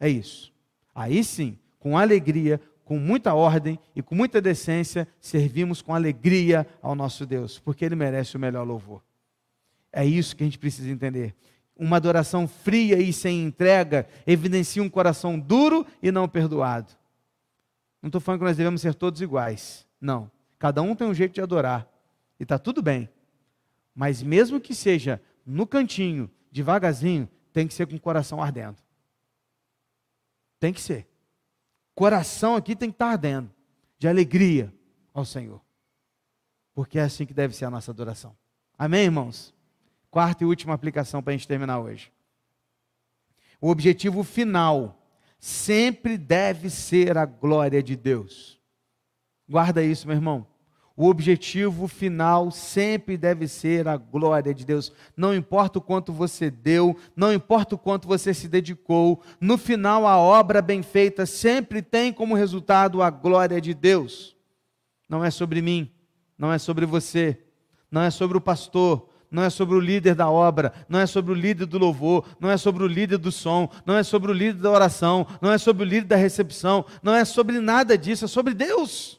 É 0.00 0.08
isso. 0.08 0.52
Aí 0.94 1.22
sim, 1.22 1.58
com 1.78 1.98
alegria, 1.98 2.60
com 2.84 2.98
muita 2.98 3.34
ordem 3.34 3.78
e 3.94 4.02
com 4.02 4.14
muita 4.14 4.40
decência, 4.40 5.06
servimos 5.20 5.82
com 5.82 5.94
alegria 5.94 6.66
ao 6.80 6.94
nosso 6.94 7.26
Deus, 7.26 7.58
porque 7.58 7.84
Ele 7.84 7.94
merece 7.94 8.36
o 8.36 8.40
melhor 8.40 8.66
louvor. 8.66 9.02
É 9.92 10.04
isso 10.04 10.34
que 10.34 10.42
a 10.42 10.46
gente 10.46 10.58
precisa 10.58 10.90
entender. 10.90 11.34
Uma 11.76 11.96
adoração 11.96 12.48
fria 12.48 12.98
e 12.98 13.12
sem 13.12 13.44
entrega 13.44 14.08
evidencia 14.26 14.82
um 14.82 14.88
coração 14.88 15.38
duro 15.38 15.86
e 16.02 16.10
não 16.10 16.28
perdoado. 16.28 16.92
Não 18.02 18.08
estou 18.08 18.20
falando 18.20 18.40
que 18.40 18.46
nós 18.46 18.56
devemos 18.56 18.80
ser 18.80 18.94
todos 18.94 19.20
iguais. 19.20 19.86
Não. 20.00 20.30
Cada 20.58 20.82
um 20.82 20.94
tem 20.94 21.06
um 21.06 21.14
jeito 21.14 21.34
de 21.34 21.40
adorar. 21.40 21.88
E 22.38 22.42
está 22.42 22.58
tudo 22.58 22.82
bem. 22.82 23.08
Mas 23.94 24.22
mesmo 24.22 24.60
que 24.60 24.74
seja 24.74 25.20
no 25.44 25.66
cantinho, 25.66 26.30
devagarzinho, 26.50 27.28
tem 27.58 27.66
que 27.66 27.74
ser 27.74 27.86
com 27.88 27.96
o 27.96 28.00
coração 28.00 28.40
ardendo. 28.40 28.76
Tem 30.60 30.72
que 30.72 30.80
ser 30.80 31.08
coração 31.98 32.54
aqui 32.54 32.76
tem 32.76 32.90
que 32.90 32.94
estar 32.94 33.08
ardendo 33.08 33.50
de 33.98 34.06
alegria 34.06 34.72
ao 35.12 35.24
Senhor. 35.24 35.60
Porque 36.72 36.96
é 36.96 37.02
assim 37.02 37.26
que 37.26 37.34
deve 37.34 37.56
ser 37.56 37.64
a 37.64 37.70
nossa 37.70 37.90
adoração. 37.90 38.36
Amém, 38.78 39.06
irmãos? 39.06 39.52
Quarta 40.08 40.44
e 40.44 40.46
última 40.46 40.74
aplicação 40.74 41.20
para 41.20 41.32
a 41.32 41.36
gente 41.36 41.48
terminar 41.48 41.80
hoje. 41.80 42.12
O 43.60 43.68
objetivo 43.68 44.22
final 44.22 44.96
sempre 45.40 46.16
deve 46.16 46.70
ser 46.70 47.18
a 47.18 47.26
glória 47.26 47.82
de 47.82 47.96
Deus. 47.96 48.60
Guarda 49.48 49.82
isso, 49.82 50.06
meu 50.06 50.14
irmão. 50.14 50.46
O 51.00 51.08
objetivo 51.08 51.86
final 51.86 52.50
sempre 52.50 53.16
deve 53.16 53.46
ser 53.46 53.86
a 53.86 53.96
glória 53.96 54.52
de 54.52 54.66
Deus. 54.66 54.92
Não 55.16 55.32
importa 55.32 55.78
o 55.78 55.80
quanto 55.80 56.12
você 56.12 56.50
deu, 56.50 56.96
não 57.14 57.32
importa 57.32 57.76
o 57.76 57.78
quanto 57.78 58.08
você 58.08 58.34
se 58.34 58.48
dedicou, 58.48 59.22
no 59.40 59.56
final 59.56 60.08
a 60.08 60.18
obra 60.18 60.60
bem 60.60 60.82
feita 60.82 61.24
sempre 61.24 61.82
tem 61.82 62.12
como 62.12 62.34
resultado 62.34 63.00
a 63.00 63.10
glória 63.10 63.60
de 63.60 63.74
Deus. 63.74 64.36
Não 65.08 65.24
é 65.24 65.30
sobre 65.30 65.62
mim, 65.62 65.88
não 66.36 66.52
é 66.52 66.58
sobre 66.58 66.84
você, 66.84 67.38
não 67.88 68.02
é 68.02 68.10
sobre 68.10 68.36
o 68.36 68.40
pastor, 68.40 69.08
não 69.30 69.44
é 69.44 69.50
sobre 69.50 69.76
o 69.76 69.80
líder 69.80 70.16
da 70.16 70.28
obra, 70.28 70.72
não 70.88 70.98
é 70.98 71.06
sobre 71.06 71.30
o 71.30 71.36
líder 71.36 71.66
do 71.66 71.78
louvor, 71.78 72.26
não 72.40 72.50
é 72.50 72.56
sobre 72.56 72.82
o 72.82 72.88
líder 72.88 73.18
do 73.18 73.30
som, 73.30 73.70
não 73.86 73.96
é 73.96 74.02
sobre 74.02 74.32
o 74.32 74.34
líder 74.34 74.62
da 74.62 74.70
oração, 74.72 75.28
não 75.40 75.52
é 75.52 75.58
sobre 75.58 75.84
o 75.84 75.86
líder 75.86 76.08
da 76.08 76.16
recepção, 76.16 76.84
não 77.04 77.14
é 77.14 77.24
sobre 77.24 77.60
nada 77.60 77.96
disso, 77.96 78.24
é 78.24 78.28
sobre 78.28 78.52
Deus 78.52 79.17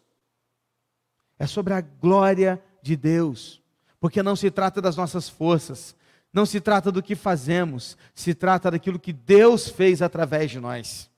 é 1.39 1.47
sobre 1.47 1.73
a 1.73 1.81
glória 1.81 2.61
de 2.81 2.97
Deus, 2.97 3.63
porque 3.99 4.21
não 4.21 4.35
se 4.35 4.51
trata 4.51 4.81
das 4.81 4.97
nossas 4.97 5.29
forças, 5.29 5.95
não 6.31 6.45
se 6.45 6.59
trata 6.59 6.91
do 6.91 7.01
que 7.01 7.15
fazemos, 7.15 7.97
se 8.13 8.35
trata 8.35 8.69
daquilo 8.69 8.99
que 8.99 9.13
Deus 9.13 9.69
fez 9.69 10.01
através 10.01 10.51
de 10.51 10.59
nós 10.59 11.09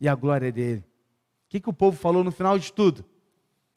e 0.00 0.06
a 0.06 0.14
glória 0.14 0.52
dele. 0.52 0.84
O 1.46 1.48
que, 1.48 1.58
que 1.58 1.68
o 1.68 1.74
povo 1.74 1.96
falou 1.96 2.22
no 2.22 2.30
final 2.30 2.58
de 2.58 2.72
tudo? 2.72 3.04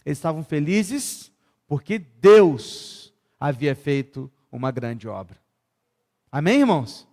Eles 0.06 0.18
estavam 0.18 0.44
felizes 0.44 1.32
porque 1.68 1.98
Deus 1.98 3.14
havia 3.40 3.74
feito 3.74 4.32
uma 4.52 4.70
grande 4.70 5.08
obra. 5.08 5.38
Amém, 6.32 6.60
irmãos? 6.60 7.08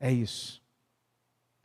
É 0.00 0.10
isso. 0.10 0.62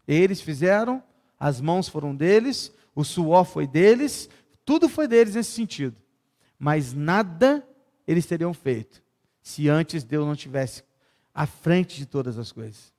Eles 0.07 0.41
fizeram, 0.41 1.01
as 1.39 1.59
mãos 1.61 1.87
foram 1.87 2.15
deles, 2.15 2.71
o 2.93 3.03
suor 3.03 3.45
foi 3.45 3.65
deles, 3.65 4.29
tudo 4.65 4.87
foi 4.87 5.07
deles 5.07 5.35
nesse 5.35 5.51
sentido. 5.51 5.95
Mas 6.57 6.93
nada 6.93 7.67
eles 8.07 8.25
teriam 8.25 8.53
feito 8.53 9.03
se 9.41 9.67
antes 9.67 10.03
Deus 10.03 10.25
não 10.25 10.35
tivesse 10.35 10.83
à 11.33 11.45
frente 11.45 11.97
de 11.97 12.05
todas 12.05 12.37
as 12.37 12.51
coisas. 12.51 12.93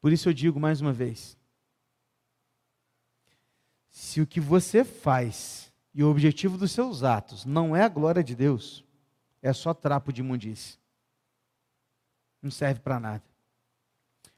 Por 0.00 0.12
isso 0.12 0.28
eu 0.28 0.32
digo 0.32 0.58
mais 0.58 0.80
uma 0.80 0.92
vez: 0.92 1.36
se 3.90 4.20
o 4.20 4.26
que 4.26 4.40
você 4.40 4.84
faz 4.84 5.72
e 5.94 6.02
o 6.02 6.10
objetivo 6.10 6.58
dos 6.58 6.72
seus 6.72 7.02
atos 7.02 7.44
não 7.44 7.76
é 7.76 7.82
a 7.82 7.88
glória 7.88 8.24
de 8.24 8.34
Deus, 8.34 8.84
é 9.40 9.52
só 9.52 9.74
trapo 9.74 10.12
de 10.12 10.20
imundície. 10.20 10.78
Não 12.42 12.50
serve 12.50 12.80
para 12.80 13.00
nada. 13.00 13.24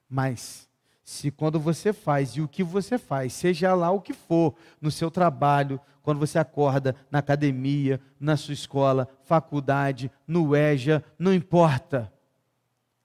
Mas 0.08 0.65
se 1.06 1.30
quando 1.30 1.60
você 1.60 1.92
faz 1.92 2.30
e 2.30 2.40
o 2.40 2.48
que 2.48 2.64
você 2.64 2.98
faz, 2.98 3.32
seja 3.32 3.72
lá 3.76 3.92
o 3.92 4.00
que 4.00 4.12
for, 4.12 4.56
no 4.80 4.90
seu 4.90 5.08
trabalho, 5.08 5.80
quando 6.02 6.18
você 6.18 6.36
acorda, 6.36 6.96
na 7.08 7.20
academia, 7.20 8.00
na 8.18 8.36
sua 8.36 8.52
escola, 8.52 9.08
faculdade, 9.22 10.10
no 10.26 10.56
EJA, 10.56 11.04
não 11.16 11.32
importa. 11.32 12.12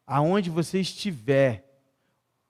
Aonde 0.05 0.49
você 0.49 0.79
estiver, 0.79 1.63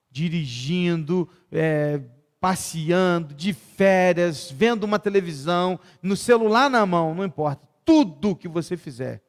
dirigindo, 0.09 1.27
é, 1.51 1.99
passeando, 2.39 3.33
de 3.35 3.51
férias, 3.51 4.49
vendo 4.49 4.85
uma 4.85 4.99
televisão, 4.99 5.77
no 6.01 6.15
celular 6.15 6.69
na 6.69 6.85
mão, 6.85 7.13
não 7.13 7.25
importa. 7.25 7.67
Tudo 7.83 8.37
que 8.37 8.47
você 8.47 8.77
fizer, 8.77 9.21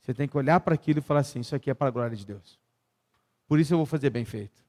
você 0.00 0.14
tem 0.14 0.26
que 0.26 0.38
olhar 0.38 0.58
para 0.60 0.74
aquilo 0.74 1.00
e 1.00 1.02
falar 1.02 1.20
assim: 1.20 1.40
Isso 1.40 1.54
aqui 1.54 1.70
é 1.70 1.74
para 1.74 1.88
a 1.88 1.90
glória 1.90 2.16
de 2.16 2.24
Deus. 2.24 2.58
Por 3.46 3.60
isso 3.60 3.74
eu 3.74 3.76
vou 3.76 3.86
fazer 3.86 4.08
bem 4.08 4.24
feito. 4.24 4.67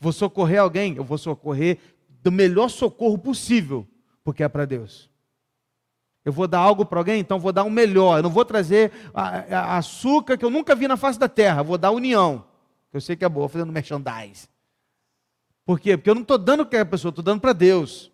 Vou 0.00 0.12
socorrer 0.12 0.60
alguém, 0.60 0.96
eu 0.96 1.04
vou 1.04 1.18
socorrer 1.18 1.78
do 2.22 2.30
melhor 2.32 2.68
socorro 2.68 3.18
possível, 3.18 3.86
porque 4.22 4.42
é 4.42 4.48
para 4.48 4.64
Deus. 4.64 5.10
Eu 6.24 6.32
vou 6.32 6.48
dar 6.48 6.58
algo 6.58 6.86
para 6.86 6.98
alguém, 6.98 7.20
então 7.20 7.38
vou 7.38 7.52
dar 7.52 7.64
o 7.64 7.70
melhor. 7.70 8.18
Eu 8.18 8.22
não 8.22 8.30
vou 8.30 8.44
trazer 8.44 8.90
a, 9.12 9.56
a 9.56 9.78
açúcar 9.78 10.38
que 10.38 10.44
eu 10.44 10.50
nunca 10.50 10.74
vi 10.74 10.88
na 10.88 10.96
face 10.96 11.18
da 11.18 11.28
terra, 11.28 11.62
vou 11.62 11.76
dar 11.76 11.90
união, 11.90 12.44
eu 12.92 13.00
sei 13.00 13.16
que 13.16 13.24
é 13.24 13.28
boa, 13.28 13.48
fazendo 13.48 13.72
merchandise. 13.72 14.48
Por 15.66 15.80
quê? 15.80 15.96
Porque 15.96 16.10
eu 16.10 16.14
não 16.14 16.22
estou 16.22 16.38
dando 16.38 16.64
para 16.64 16.80
a 16.82 16.86
pessoa, 16.86 17.10
estou 17.10 17.24
dando 17.24 17.40
para 17.40 17.52
Deus. 17.52 18.12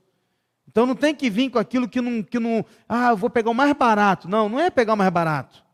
Então 0.67 0.87
não 0.87 0.95
tem 0.95 1.15
que 1.15 1.29
vir 1.29 1.51
com 1.51 1.59
aquilo 1.59 1.89
que 1.89 2.01
não, 2.01 2.23
que 2.23 2.39
não. 2.39 2.65
Ah, 2.89 3.11
eu 3.11 3.17
vou 3.17 3.29
pegar 3.29 3.51
o 3.51 3.55
mais 3.55 3.73
barato. 3.75 4.29
Não, 4.29 4.49
não 4.49 4.61
é 4.61 4.71
pegar 4.71 4.95
o 4.95 4.97
mais 4.97 5.11
barato. 5.11 5.65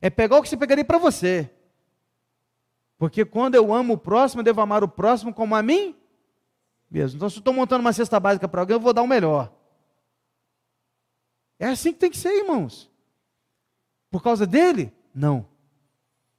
É 0.00 0.10
pegar 0.10 0.36
o 0.36 0.42
que 0.42 0.48
você 0.48 0.56
pegaria 0.56 0.84
para 0.84 0.98
você. 0.98 1.50
Porque 2.98 3.24
quando 3.24 3.54
eu 3.54 3.72
amo 3.72 3.94
o 3.94 3.98
próximo, 3.98 4.40
eu 4.40 4.44
devo 4.44 4.60
amar 4.60 4.82
o 4.82 4.88
próximo 4.88 5.32
como 5.32 5.54
a 5.54 5.62
mim 5.62 5.94
mesmo. 6.90 7.16
Então, 7.16 7.28
se 7.28 7.36
eu 7.36 7.40
estou 7.40 7.54
montando 7.54 7.80
uma 7.80 7.92
cesta 7.92 8.18
básica 8.18 8.48
para 8.48 8.60
alguém, 8.60 8.74
eu 8.74 8.80
vou 8.80 8.92
dar 8.92 9.02
o 9.02 9.06
melhor. 9.06 9.52
É 11.58 11.66
assim 11.66 11.92
que 11.92 11.98
tem 11.98 12.10
que 12.10 12.16
ser, 12.16 12.38
irmãos. 12.38 12.90
Por 14.10 14.22
causa 14.22 14.46
dele? 14.46 14.92
Não. 15.14 15.46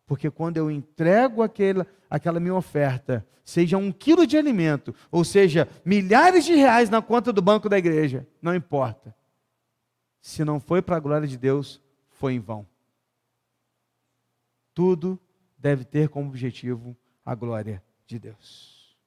Porque 0.06 0.30
quando 0.32 0.58
eu 0.58 0.72
entrego 0.72 1.44
aquela, 1.44 1.86
aquela 2.10 2.40
minha 2.40 2.56
oferta, 2.56 3.26
seja 3.44 3.78
um 3.78 3.92
quilo 3.92 4.26
de 4.26 4.38
alimento, 4.38 4.96
ou 5.12 5.24
seja, 5.24 5.68
milhares 5.86 6.46
de 6.46 6.56
reais 6.56 6.90
na 6.90 7.02
conta 7.02 7.32
do 7.32 7.42
banco 7.42 7.70
da 7.70 7.78
igreja, 7.78 8.28
não 8.42 8.56
importa. 8.56 9.16
Se 10.22 10.44
não 10.44 10.60
foi 10.60 10.82
para 10.82 10.98
a 10.98 11.00
glória 11.00 11.28
de 11.28 11.38
Deus, 11.38 11.82
foi 12.10 12.34
em 12.34 12.40
vão. 12.40 12.66
Tudo 14.74 15.20
deve 15.60 15.84
ter 15.84 16.10
como 16.10 16.30
objetivo 16.30 16.98
a 17.26 17.36
glória 17.36 17.84
de 18.08 18.18
Deus. 18.18 18.98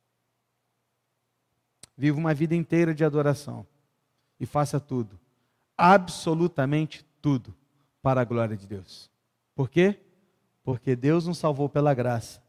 Viva 1.97 2.19
uma 2.19 2.35
vida 2.35 2.55
inteira 2.55 2.95
de 2.95 3.05
adoração. 3.05 3.67
e 4.41 4.47
faça 4.47 4.81
tudo, 4.81 5.21
absolutamente 5.79 7.07
tudo, 7.21 7.55
para 8.03 8.21
a 8.21 8.25
glória 8.25 8.57
de 8.57 8.67
Deus. 8.67 9.09
Por 9.55 9.71
quê? 9.71 10.01
Porque 10.65 10.97
Deus 10.97 11.29
nos 11.29 11.39
salvou 11.39 11.69
pela 11.69 11.95
graça, 11.95 12.43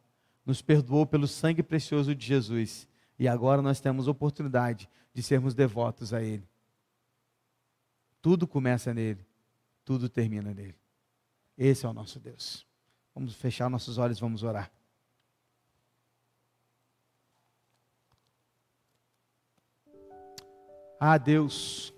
nos 0.43 0.59
perdoou 0.59 1.05
pelo 1.05 1.27
sangue 1.27 1.61
precioso 1.61 2.15
de 2.15 2.25
Jesus 2.25 2.87
e 3.19 3.27
agora 3.27 3.61
nós 3.61 3.79
temos 3.79 4.07
oportunidade 4.07 4.89
de 5.13 5.21
sermos 5.21 5.53
devotos 5.53 6.15
a 6.15 6.23
Ele. 6.23 6.49
Tudo 8.19 8.47
começa 8.47 8.91
nele, 8.91 9.23
tudo 9.85 10.09
termina 10.09 10.51
nele. 10.51 10.79
Esse 11.55 11.85
é 11.85 11.89
o 11.89 11.93
nosso 11.93 12.19
Deus. 12.19 12.65
Vamos 13.13 13.35
fechar 13.35 13.69
nossos 13.69 13.97
olhos, 13.97 14.19
vamos 14.19 14.43
orar. 14.43 14.71
Ah, 20.99 21.17
Deus, 21.17 21.93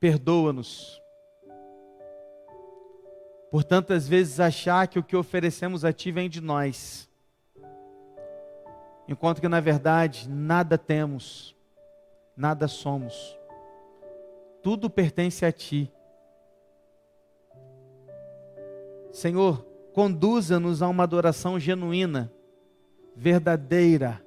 perdoa-nos 0.00 1.00
por 3.52 3.62
tantas 3.62 4.08
vezes 4.08 4.40
achar 4.40 4.88
que 4.88 4.98
o 4.98 5.04
que 5.04 5.14
oferecemos 5.14 5.84
a 5.84 5.92
Ti 5.92 6.10
vem 6.10 6.28
de 6.28 6.40
nós, 6.40 7.08
enquanto 9.06 9.40
que 9.40 9.48
na 9.48 9.60
verdade 9.60 10.28
nada 10.28 10.76
temos, 10.76 11.54
nada 12.36 12.66
somos, 12.66 13.38
tudo 14.62 14.90
pertence 14.90 15.44
a 15.44 15.52
Ti. 15.52 15.92
Senhor, 19.12 19.64
conduza-nos 19.92 20.82
a 20.82 20.88
uma 20.88 21.04
adoração 21.04 21.60
genuína, 21.60 22.32
verdadeira 23.14 24.24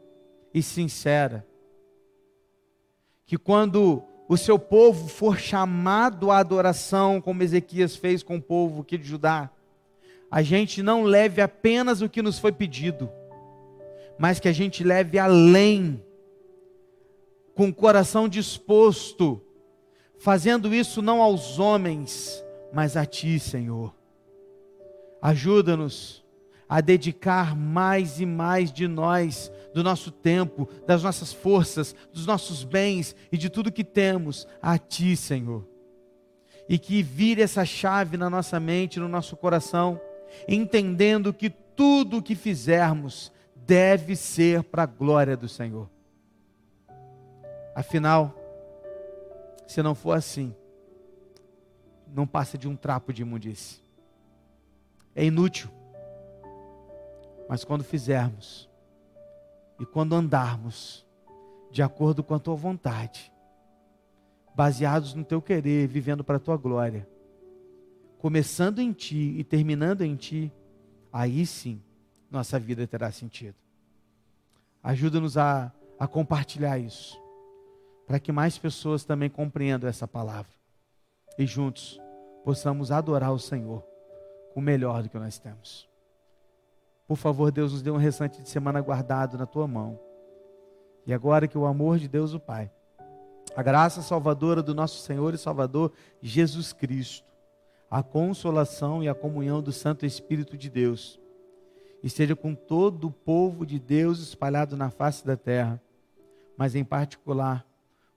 e 0.53 0.61
sincera 0.61 1.45
que 3.25 3.37
quando 3.37 4.03
o 4.27 4.37
seu 4.37 4.57
povo 4.57 5.07
for 5.07 5.39
chamado 5.39 6.31
à 6.31 6.37
adoração, 6.37 7.19
como 7.19 7.41
Ezequias 7.43 7.95
fez 7.95 8.21
com 8.21 8.37
o 8.37 8.41
povo 8.41 8.81
aqui 8.81 8.97
de 8.97 9.07
Judá, 9.07 9.49
a 10.29 10.41
gente 10.41 10.83
não 10.83 11.03
leve 11.03 11.41
apenas 11.41 12.01
o 12.01 12.09
que 12.09 12.21
nos 12.21 12.37
foi 12.37 12.51
pedido, 12.51 13.09
mas 14.17 14.39
que 14.39 14.47
a 14.47 14.51
gente 14.51 14.83
leve 14.83 15.17
além, 15.17 16.03
com 17.55 17.69
o 17.69 17.73
coração 17.73 18.27
disposto, 18.27 19.41
fazendo 20.19 20.73
isso 20.73 21.01
não 21.01 21.21
aos 21.21 21.57
homens, 21.57 22.43
mas 22.73 22.97
a 22.97 23.05
Ti, 23.05 23.39
Senhor. 23.39 23.94
Ajuda-nos 25.25 26.23
a 26.69 26.81
dedicar 26.81 27.55
mais 27.55 28.19
e 28.19 28.27
mais 28.27 28.71
de 28.71 28.87
nós, 28.87 29.51
do 29.73 29.83
nosso 29.83 30.11
tempo, 30.11 30.69
das 30.85 31.01
nossas 31.01 31.33
forças, 31.33 31.95
dos 32.13 32.27
nossos 32.27 32.63
bens 32.63 33.15
e 33.31 33.37
de 33.37 33.49
tudo 33.49 33.71
que 33.71 33.83
temos 33.83 34.47
a 34.61 34.77
Ti, 34.77 35.17
Senhor. 35.17 35.67
E 36.69 36.77
que 36.77 37.01
vire 37.01 37.41
essa 37.41 37.65
chave 37.65 38.17
na 38.17 38.29
nossa 38.29 38.59
mente, 38.59 38.99
no 38.99 39.07
nosso 39.07 39.35
coração, 39.35 39.99
entendendo 40.47 41.33
que 41.33 41.49
tudo 41.49 42.17
o 42.17 42.21
que 42.21 42.35
fizermos 42.35 43.31
deve 43.55 44.15
ser 44.15 44.61
para 44.61 44.83
a 44.83 44.85
glória 44.85 45.35
do 45.35 45.49
Senhor. 45.49 45.89
Afinal, 47.73 48.31
se 49.65 49.81
não 49.81 49.95
for 49.95 50.11
assim, 50.11 50.53
não 52.13 52.27
passa 52.27 52.59
de 52.59 52.67
um 52.67 52.75
trapo 52.75 53.11
de 53.11 53.23
imundície. 53.23 53.84
É 55.15 55.23
inútil 55.23 55.69
mas 57.47 57.63
quando 57.63 57.83
fizermos 57.83 58.69
e 59.79 59.85
quando 59.85 60.15
andarmos 60.15 61.05
de 61.71 61.81
acordo 61.81 62.23
com 62.23 62.33
a 62.33 62.39
tua 62.39 62.55
vontade, 62.55 63.31
baseados 64.55 65.13
no 65.13 65.23
teu 65.23 65.41
querer, 65.41 65.87
vivendo 65.87 66.23
para 66.23 66.37
a 66.37 66.39
tua 66.39 66.55
glória, 66.55 67.07
começando 68.17 68.79
em 68.79 68.93
ti 68.93 69.35
e 69.37 69.43
terminando 69.43 70.01
em 70.01 70.15
ti, 70.15 70.51
aí 71.11 71.45
sim 71.45 71.81
nossa 72.31 72.57
vida 72.57 72.87
terá 72.87 73.11
sentido. 73.11 73.55
Ajuda-nos 74.81 75.37
a, 75.37 75.71
a 75.99 76.07
compartilhar 76.07 76.79
isso, 76.79 77.21
para 78.07 78.19
que 78.19 78.31
mais 78.31 78.57
pessoas 78.57 79.03
também 79.03 79.29
compreendam 79.29 79.89
essa 79.89 80.07
palavra 80.07 80.53
e 81.37 81.45
juntos 81.45 81.99
possamos 82.43 82.91
adorar 82.91 83.33
o 83.33 83.39
Senhor 83.39 83.83
o 84.55 84.61
melhor 84.61 85.03
do 85.03 85.09
que 85.09 85.19
nós 85.19 85.37
temos. 85.37 85.87
Por 87.07 87.17
favor, 87.17 87.51
Deus, 87.51 87.73
nos 87.73 87.81
dê 87.83 87.91
um 87.91 87.97
restante 87.97 88.41
de 88.41 88.49
semana 88.49 88.81
guardado 88.81 89.37
na 89.37 89.45
tua 89.45 89.67
mão. 89.67 89.99
E 91.05 91.13
agora 91.13 91.47
que 91.47 91.57
o 91.57 91.65
amor 91.65 91.99
de 91.99 92.07
Deus, 92.07 92.33
o 92.33 92.39
Pai, 92.39 92.71
a 93.55 93.61
graça 93.61 94.01
salvadora 94.01 94.63
do 94.63 94.73
nosso 94.73 95.01
Senhor 95.01 95.33
e 95.33 95.37
Salvador 95.37 95.91
Jesus 96.21 96.73
Cristo, 96.73 97.27
a 97.91 98.01
consolação 98.01 99.03
e 99.03 99.09
a 99.09 99.13
comunhão 99.13 99.61
do 99.61 99.71
Santo 99.71 100.05
Espírito 100.05 100.57
de 100.57 100.69
Deus, 100.69 101.19
esteja 102.01 102.35
com 102.35 102.55
todo 102.55 103.07
o 103.07 103.11
povo 103.11 103.65
de 103.65 103.79
Deus 103.79 104.19
espalhado 104.19 104.75
na 104.75 104.89
face 104.89 105.25
da 105.25 105.37
terra, 105.37 105.81
mas 106.57 106.75
em 106.75 106.83
particular 106.83 107.65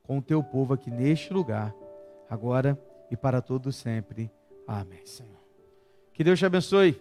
com 0.02 0.18
o 0.18 0.22
teu 0.22 0.42
povo 0.42 0.72
aqui 0.72 0.90
neste 0.90 1.32
lugar, 1.32 1.74
agora 2.30 2.80
e 3.10 3.16
para 3.16 3.42
todo 3.42 3.70
sempre. 3.70 4.30
Amém, 4.66 5.04
Senhor. 5.04 5.37
Que 6.18 6.24
Deus 6.24 6.36
te 6.36 6.44
abençoe. 6.44 7.00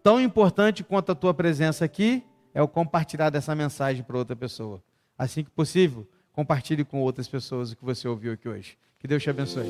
Tão 0.00 0.20
importante 0.20 0.84
quanto 0.84 1.10
a 1.10 1.14
tua 1.16 1.34
presença 1.34 1.84
aqui 1.84 2.22
é 2.54 2.62
o 2.62 2.68
compartilhar 2.68 3.30
dessa 3.30 3.52
mensagem 3.52 4.04
para 4.04 4.16
outra 4.16 4.36
pessoa. 4.36 4.80
Assim 5.18 5.42
que 5.42 5.50
possível, 5.50 6.06
compartilhe 6.32 6.84
com 6.84 7.00
outras 7.00 7.26
pessoas 7.26 7.72
o 7.72 7.76
que 7.76 7.84
você 7.84 8.06
ouviu 8.06 8.34
aqui 8.34 8.48
hoje. 8.48 8.78
Que 9.00 9.08
Deus 9.08 9.24
te 9.24 9.28
abençoe. 9.28 9.66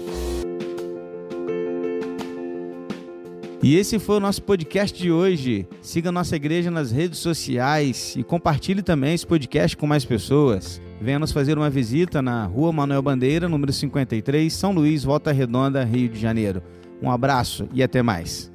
E 3.63 3.75
esse 3.75 3.99
foi 3.99 4.17
o 4.17 4.21
nosso 4.21 4.43
podcast 4.43 5.01
de 5.03 5.11
hoje. 5.11 5.67
Siga 5.81 6.13
nossa 6.13 6.37
igreja 6.37 6.71
nas 6.71 6.93
redes 6.93 7.21
sociais 7.21 8.15
e 8.19 8.23
compartilhe 8.23 8.83
também 8.83 9.15
esse 9.15 9.27
podcast 9.27 9.79
com 9.79 9.87
mais 9.87 10.05
pessoas. 10.05 10.79
Venha 11.01 11.19
nos 11.19 11.33
fazer 11.33 11.57
uma 11.57 11.71
visita 11.71 12.21
na 12.21 12.45
Rua 12.45 12.71
Manuel 12.71 13.01
Bandeira, 13.01 13.49
número 13.49 13.73
53, 13.73 14.53
São 14.53 14.73
Luís, 14.73 15.05
Volta 15.05 15.33
Redonda, 15.33 15.83
Rio 15.85 16.11
de 16.11 16.21
Janeiro. 16.21 16.63
Um 17.01 17.11
abraço 17.11 17.67
e 17.73 17.83
até 17.83 18.03
mais. 18.03 18.53